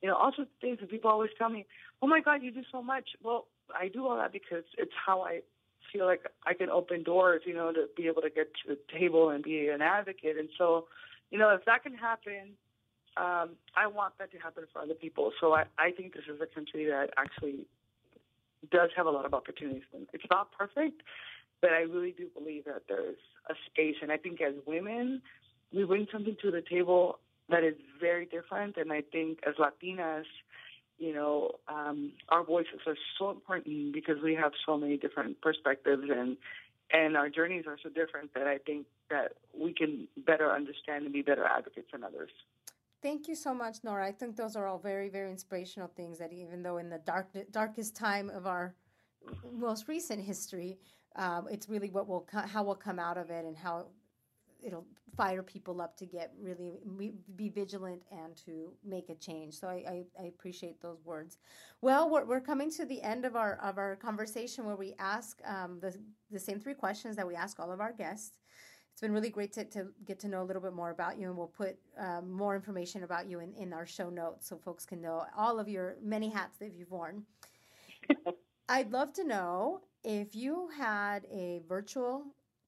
you 0.01 0.09
know, 0.09 0.15
all 0.15 0.31
sorts 0.35 0.51
of 0.51 0.61
things. 0.61 0.77
And 0.81 0.89
people 0.89 1.09
always 1.09 1.31
tell 1.37 1.49
me, 1.49 1.65
"Oh 2.01 2.07
my 2.07 2.21
God, 2.21 2.43
you 2.43 2.51
do 2.51 2.63
so 2.71 2.81
much." 2.81 3.09
Well, 3.23 3.47
I 3.73 3.87
do 3.87 4.05
all 4.05 4.17
that 4.17 4.31
because 4.31 4.63
it's 4.77 4.93
how 5.05 5.21
I 5.21 5.41
feel 5.91 6.05
like 6.05 6.23
I 6.45 6.53
can 6.53 6.69
open 6.69 7.03
doors. 7.03 7.43
You 7.45 7.53
know, 7.53 7.71
to 7.71 7.87
be 7.95 8.07
able 8.07 8.21
to 8.21 8.29
get 8.29 8.51
to 8.65 8.75
the 8.75 8.79
table 8.97 9.29
and 9.29 9.43
be 9.43 9.67
an 9.69 9.81
advocate. 9.81 10.37
And 10.37 10.49
so, 10.57 10.87
you 11.31 11.37
know, 11.37 11.49
if 11.49 11.65
that 11.65 11.83
can 11.83 11.93
happen 11.93 12.55
um, 13.17 13.51
I 13.77 13.87
want 13.87 14.17
that 14.19 14.31
to 14.31 14.37
happen 14.37 14.65
for 14.71 14.81
other 14.81 14.93
people. 14.93 15.31
So 15.39 15.53
I, 15.53 15.63
I 15.77 15.91
think 15.91 16.13
this 16.13 16.25
is 16.31 16.39
a 16.41 16.53
country 16.53 16.85
that 16.85 17.11
actually 17.17 17.65
does 18.71 18.89
have 18.95 19.05
a 19.05 19.09
lot 19.09 19.25
of 19.25 19.33
opportunities. 19.33 19.83
It's 20.13 20.23
not 20.29 20.51
perfect, 20.51 21.01
but 21.61 21.71
I 21.71 21.81
really 21.81 22.13
do 22.17 22.27
believe 22.37 22.65
that 22.65 22.83
there's 22.89 23.17
a 23.49 23.53
space. 23.69 23.95
And 24.01 24.11
I 24.11 24.17
think 24.17 24.41
as 24.41 24.53
women, 24.65 25.21
we 25.73 25.85
bring 25.85 26.07
something 26.11 26.35
to 26.41 26.51
the 26.51 26.61
table 26.61 27.19
that 27.49 27.63
is 27.63 27.75
very 28.01 28.25
different. 28.25 28.75
And 28.77 28.91
I 28.91 29.01
think 29.11 29.39
as 29.47 29.55
Latinas, 29.55 30.25
you 30.97 31.13
know, 31.13 31.51
um, 31.67 32.11
our 32.29 32.43
voices 32.43 32.79
are 32.87 32.95
so 33.19 33.31
important 33.31 33.93
because 33.93 34.17
we 34.23 34.35
have 34.35 34.53
so 34.65 34.77
many 34.77 34.97
different 34.97 35.41
perspectives 35.41 36.03
and 36.09 36.37
and 36.91 37.17
our 37.17 37.29
journeys 37.29 37.65
are 37.67 37.77
so 37.81 37.89
different 37.89 38.33
that 38.35 38.45
I 38.45 38.59
think 38.59 38.85
that 39.09 39.33
we 39.59 39.73
can 39.73 40.07
better 40.25 40.51
understand 40.51 41.03
and 41.05 41.11
be 41.11 41.23
better 41.23 41.43
advocates 41.43 41.87
than 41.91 42.03
others. 42.03 42.29
Thank 43.01 43.27
you 43.27 43.35
so 43.35 43.53
much, 43.53 43.77
Nora. 43.83 44.07
I 44.07 44.11
think 44.11 44.35
those 44.35 44.55
are 44.55 44.67
all 44.67 44.77
very, 44.77 45.09
very 45.09 45.31
inspirational 45.31 45.89
things 45.95 46.19
that 46.19 46.31
even 46.31 46.61
though 46.61 46.77
in 46.77 46.89
the 46.89 46.99
dark, 46.99 47.27
darkest 47.51 47.95
time 47.95 48.29
of 48.29 48.45
our 48.45 48.75
most 49.51 49.87
recent 49.87 50.23
history, 50.23 50.77
um, 51.15 51.47
it's 51.49 51.69
really 51.69 51.89
what 51.89 52.07
will 52.07 52.27
how 52.31 52.63
we'll 52.63 52.75
come 52.75 52.99
out 52.99 53.17
of 53.17 53.29
it 53.29 53.45
and 53.45 53.57
how 53.57 53.87
it'll 54.65 54.85
fire 55.15 55.43
people 55.43 55.81
up 55.81 55.95
to 55.97 56.05
get 56.05 56.33
really 56.41 56.73
be 57.35 57.49
vigilant 57.49 58.01
and 58.11 58.35
to 58.45 58.73
make 58.83 59.09
a 59.09 59.15
change. 59.15 59.53
So 59.59 59.67
I, 59.67 59.83
I, 59.87 60.03
I 60.23 60.25
appreciate 60.27 60.81
those 60.81 61.05
words. 61.05 61.37
Well, 61.81 62.09
we're, 62.09 62.25
we're 62.25 62.41
coming 62.41 62.71
to 62.71 62.85
the 62.85 63.01
end 63.01 63.25
of 63.25 63.35
our 63.35 63.59
of 63.63 63.77
our 63.77 63.95
conversation 63.95 64.65
where 64.65 64.75
we 64.75 64.95
ask 64.99 65.39
um, 65.45 65.79
the 65.81 65.95
the 66.31 66.39
same 66.39 66.59
three 66.59 66.73
questions 66.73 67.15
that 67.15 67.27
we 67.27 67.35
ask 67.35 67.59
all 67.59 67.71
of 67.71 67.79
our 67.79 67.93
guests 67.93 68.39
it's 68.95 69.01
been 69.01 69.11
really 69.11 69.29
great 69.29 69.51
to, 69.51 69.65
to 69.65 69.87
get 70.05 70.19
to 70.21 70.29
know 70.29 70.41
a 70.41 70.45
little 70.45 70.61
bit 70.61 70.71
more 70.71 70.91
about 70.91 71.19
you, 71.19 71.27
and 71.27 71.37
we'll 71.37 71.47
put 71.47 71.75
um, 71.99 72.31
more 72.31 72.55
information 72.55 73.03
about 73.03 73.27
you 73.27 73.41
in, 73.41 73.53
in 73.55 73.73
our 73.73 73.85
show 73.85 74.09
notes 74.09 74.47
so 74.47 74.57
folks 74.57 74.85
can 74.85 75.01
know 75.01 75.25
all 75.37 75.59
of 75.59 75.67
your 75.67 75.97
many 76.01 76.29
hats 76.29 76.57
that 76.59 76.71
you've 76.71 76.91
worn. 76.91 77.23
I'd 78.69 78.93
love 78.93 79.11
to 79.15 79.25
know 79.25 79.81
if 80.05 80.33
you 80.33 80.69
had 80.77 81.25
a 81.29 81.61
virtual 81.67 82.23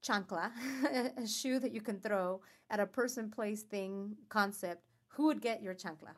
chancla, 0.07 0.51
a 1.17 1.27
shoe 1.27 1.59
that 1.59 1.73
you 1.73 1.81
can 1.81 1.99
throw 1.99 2.41
at 2.69 2.79
a 2.79 2.85
person, 2.85 3.29
place, 3.29 3.63
thing, 3.63 4.15
concept, 4.29 4.83
who 5.09 5.25
would 5.25 5.41
get 5.41 5.61
your 5.61 5.73
chancla? 5.73 6.13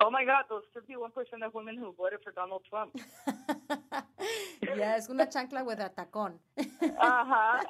Oh 0.00 0.10
my 0.10 0.24
God, 0.24 0.44
those 0.50 0.62
51% 0.76 1.46
of 1.46 1.54
women 1.54 1.76
who 1.76 1.94
voted 1.96 2.18
for 2.22 2.32
Donald 2.32 2.62
Trump. 2.68 2.98
yes, 4.76 5.08
una 5.08 5.26
chancla 5.26 5.64
with 5.64 5.78
a 5.78 5.90
tacón. 5.90 6.32
uh-huh. 6.58 7.64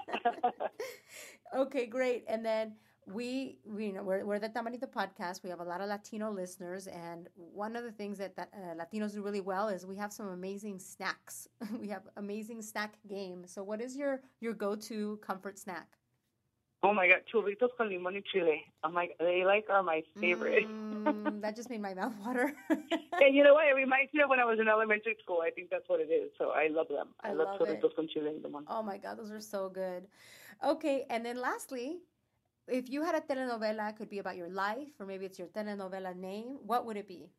okay, 1.56 1.86
great. 1.86 2.24
And 2.26 2.44
then 2.44 2.76
we, 3.06 3.58
we 3.64 3.86
you 3.86 3.92
know, 3.92 4.02
we're, 4.02 4.24
we're 4.24 4.38
the 4.38 4.48
Tamarindo 4.48 4.90
podcast. 4.90 5.42
We 5.42 5.50
have 5.50 5.60
a 5.60 5.64
lot 5.64 5.80
of 5.80 5.88
Latino 5.88 6.30
listeners, 6.30 6.86
and 6.86 7.28
one 7.34 7.76
of 7.76 7.84
the 7.84 7.92
things 7.92 8.18
that, 8.18 8.36
that 8.36 8.50
uh, 8.54 8.74
Latinos 8.74 9.12
do 9.14 9.22
really 9.22 9.40
well 9.40 9.68
is 9.68 9.86
we 9.86 9.96
have 9.96 10.12
some 10.12 10.28
amazing 10.28 10.78
snacks. 10.78 11.48
we 11.80 11.88
have 11.88 12.02
amazing 12.16 12.62
snack 12.62 12.94
game. 13.08 13.46
So, 13.46 13.62
what 13.62 13.80
is 13.80 13.96
your 13.96 14.20
your 14.40 14.54
go 14.54 14.74
to 14.76 15.18
comfort 15.22 15.58
snack? 15.58 15.88
Oh 16.82 16.92
my 16.92 17.08
god, 17.08 17.22
churritos 17.32 17.70
con 17.78 17.88
limón 17.88 18.14
y 18.14 18.22
chile. 18.30 18.62
I'm 18.82 18.92
like, 18.92 19.16
they 19.18 19.42
like 19.42 19.64
are 19.70 19.82
my 19.82 20.02
favorite. 20.20 20.68
Mm, 20.68 21.40
that 21.40 21.56
just 21.56 21.70
made 21.70 21.80
my 21.80 21.94
mouth 21.94 22.12
water. 22.24 22.52
and 22.68 23.34
you 23.34 23.42
know 23.42 23.54
what? 23.54 23.66
It 23.66 23.74
reminds 23.74 24.12
me 24.12 24.20
of 24.22 24.28
when 24.28 24.38
I 24.38 24.44
was 24.44 24.58
in 24.60 24.68
elementary 24.68 25.16
school. 25.22 25.40
I 25.42 25.50
think 25.50 25.70
that's 25.70 25.88
what 25.88 26.00
it 26.00 26.12
is. 26.12 26.30
So 26.36 26.50
I 26.50 26.68
love 26.68 26.88
them. 26.88 27.08
I, 27.22 27.30
I 27.30 27.32
love, 27.32 27.48
love 27.48 27.68
churritos 27.68 27.92
it. 27.92 27.96
con 27.96 28.08
chile 28.08 28.32
y 28.34 28.40
limón. 28.46 28.64
Oh 28.68 28.82
my 28.82 28.98
god, 28.98 29.18
those 29.18 29.30
are 29.30 29.40
so 29.40 29.70
good. 29.70 30.06
Okay, 30.62 31.06
and 31.08 31.24
then 31.24 31.40
lastly, 31.40 32.00
if 32.68 32.90
you 32.90 33.02
had 33.02 33.14
a 33.14 33.20
telenovela, 33.20 33.90
it 33.90 33.96
could 33.96 34.10
be 34.10 34.18
about 34.18 34.36
your 34.36 34.48
life, 34.48 34.88
or 34.98 35.06
maybe 35.06 35.26
it's 35.26 35.38
your 35.38 35.48
telenovela 35.48 36.16
name. 36.16 36.58
What 36.64 36.86
would 36.86 36.96
it 36.96 37.08
be? 37.08 37.30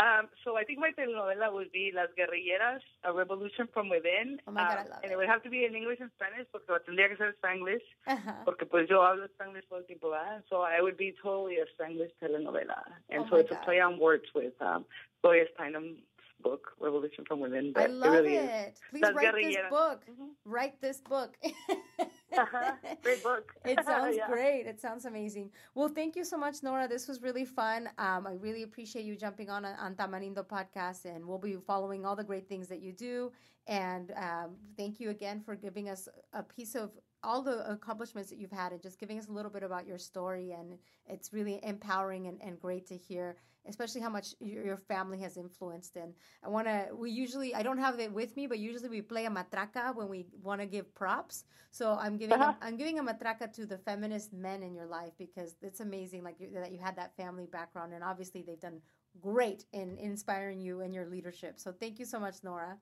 Um, 0.00 0.26
so 0.42 0.56
I 0.56 0.64
think 0.64 0.80
my 0.80 0.90
telenovela 0.90 1.52
would 1.52 1.70
be 1.70 1.92
Las 1.94 2.08
Guerrilleras, 2.18 2.80
A 3.04 3.12
Revolution 3.12 3.68
from 3.72 3.88
Within. 3.88 4.40
Oh 4.46 4.50
my 4.50 4.62
God, 4.62 4.72
um, 4.72 4.78
I 4.78 4.88
love 4.90 5.00
and 5.04 5.12
it. 5.12 5.14
it 5.14 5.16
would 5.16 5.28
have 5.28 5.42
to 5.44 5.50
be 5.50 5.64
in 5.64 5.74
English 5.76 6.00
and 6.00 6.10
Spanish 6.16 6.46
porque 6.50 6.66
tendría 6.84 7.08
que 7.08 7.16
ser 7.16 7.34
Spanglish, 7.38 7.84
uh-huh. 8.08 8.44
porque 8.44 8.66
pues 8.66 8.88
yo 8.88 9.02
hablo 9.02 9.26
Spanglish 9.26 9.68
todo 9.68 9.78
el 9.78 9.86
tiempo, 9.86 10.10
¿verdad? 10.10 10.42
So 10.50 10.62
I 10.62 10.80
would 10.80 10.96
be 10.96 11.14
totally 11.22 11.58
a 11.58 11.66
Spanglish 11.78 12.10
telenovela. 12.20 12.82
And 13.08 13.24
oh 13.24 13.26
so 13.30 13.36
it's 13.36 13.50
God. 13.50 13.60
a 13.62 13.64
play 13.64 13.80
on 13.80 13.98
words 14.00 14.24
with 14.34 14.54
um, 14.60 14.84
Gloria 15.22 15.46
Steinem's 15.56 16.00
book, 16.42 16.72
Revolution 16.80 17.24
from 17.26 17.38
Within. 17.38 17.72
I 17.76 17.86
love 17.86 18.14
it. 18.14 18.18
Really 18.18 18.36
it. 18.36 18.80
Please 18.90 19.02
Las 19.02 19.14
write 19.14 19.34
this 19.34 19.56
book. 19.70 20.02
Mm-hmm. 20.10 20.28
Write 20.44 20.80
this 20.80 21.00
book. 21.00 21.36
uh-huh. 22.38 22.72
Great 23.02 23.22
book. 23.22 23.54
it 23.64 23.84
sounds 23.86 24.16
yeah. 24.16 24.26
great. 24.28 24.66
It 24.66 24.80
sounds 24.80 25.04
amazing. 25.04 25.50
Well, 25.74 25.88
thank 25.88 26.16
you 26.16 26.24
so 26.24 26.36
much, 26.36 26.62
Nora. 26.62 26.88
This 26.88 27.08
was 27.08 27.22
really 27.22 27.44
fun. 27.44 27.88
Um, 27.98 28.26
I 28.26 28.34
really 28.40 28.62
appreciate 28.62 29.04
you 29.04 29.16
jumping 29.16 29.50
on 29.50 29.64
on 29.64 29.94
Tamarindo 29.94 30.46
podcast, 30.46 31.04
and 31.04 31.26
we'll 31.26 31.38
be 31.38 31.56
following 31.66 32.04
all 32.04 32.16
the 32.16 32.24
great 32.24 32.48
things 32.48 32.68
that 32.68 32.80
you 32.80 32.92
do. 32.92 33.32
And 33.66 34.12
um, 34.16 34.56
thank 34.76 35.00
you 35.00 35.10
again 35.10 35.40
for 35.40 35.56
giving 35.56 35.88
us 35.88 36.08
a 36.32 36.42
piece 36.42 36.74
of 36.74 36.90
all 37.24 37.42
the 37.42 37.70
accomplishments 37.70 38.30
that 38.30 38.38
you've 38.38 38.52
had 38.52 38.72
and 38.72 38.82
just 38.82 39.00
giving 39.00 39.18
us 39.18 39.28
a 39.28 39.32
little 39.32 39.50
bit 39.50 39.62
about 39.62 39.86
your 39.86 39.98
story. 39.98 40.52
And 40.52 40.78
it's 41.06 41.32
really 41.32 41.60
empowering 41.62 42.26
and, 42.26 42.40
and 42.42 42.60
great 42.60 42.86
to 42.88 42.96
hear 42.96 43.36
especially 43.66 44.00
how 44.00 44.10
much 44.10 44.34
your 44.40 44.76
family 44.76 45.18
has 45.18 45.36
influenced. 45.36 45.96
And 45.96 46.12
I 46.42 46.48
want 46.48 46.66
to, 46.66 46.88
we 46.94 47.10
usually, 47.10 47.54
I 47.54 47.62
don't 47.62 47.78
have 47.78 47.98
it 47.98 48.12
with 48.12 48.36
me, 48.36 48.46
but 48.46 48.58
usually 48.58 48.88
we 48.88 49.00
play 49.00 49.26
a 49.26 49.30
matraca 49.30 49.94
when 49.94 50.08
we 50.08 50.26
want 50.42 50.60
to 50.60 50.66
give 50.66 50.94
props. 50.94 51.44
So 51.70 51.96
I'm 51.98 52.16
giving, 52.16 52.40
uh-huh. 52.40 52.54
a, 52.60 52.64
I'm 52.64 52.76
giving 52.76 52.98
a 52.98 53.02
matraca 53.02 53.52
to 53.54 53.66
the 53.66 53.78
feminist 53.78 54.32
men 54.32 54.62
in 54.62 54.74
your 54.74 54.86
life 54.86 55.12
because 55.18 55.56
it's 55.62 55.80
amazing, 55.80 56.22
like 56.22 56.36
that 56.38 56.72
you 56.72 56.78
had 56.78 56.96
that 56.96 57.16
family 57.16 57.46
background, 57.50 57.94
and 57.94 58.04
obviously 58.04 58.42
they've 58.42 58.60
done 58.60 58.80
great 59.20 59.64
in 59.72 59.96
inspiring 59.98 60.60
you 60.60 60.82
and 60.82 60.94
your 60.94 61.06
leadership. 61.06 61.58
So 61.58 61.72
thank 61.72 61.98
you 61.98 62.04
so 62.04 62.20
much, 62.20 62.36
Nora. 62.42 62.76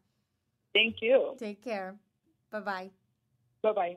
Thank 0.74 0.96
you. 1.00 1.34
Take 1.38 1.62
care. 1.62 1.96
Bye 2.50 2.60
bye. 2.60 2.90
Bye 3.62 3.72
bye. 3.72 3.96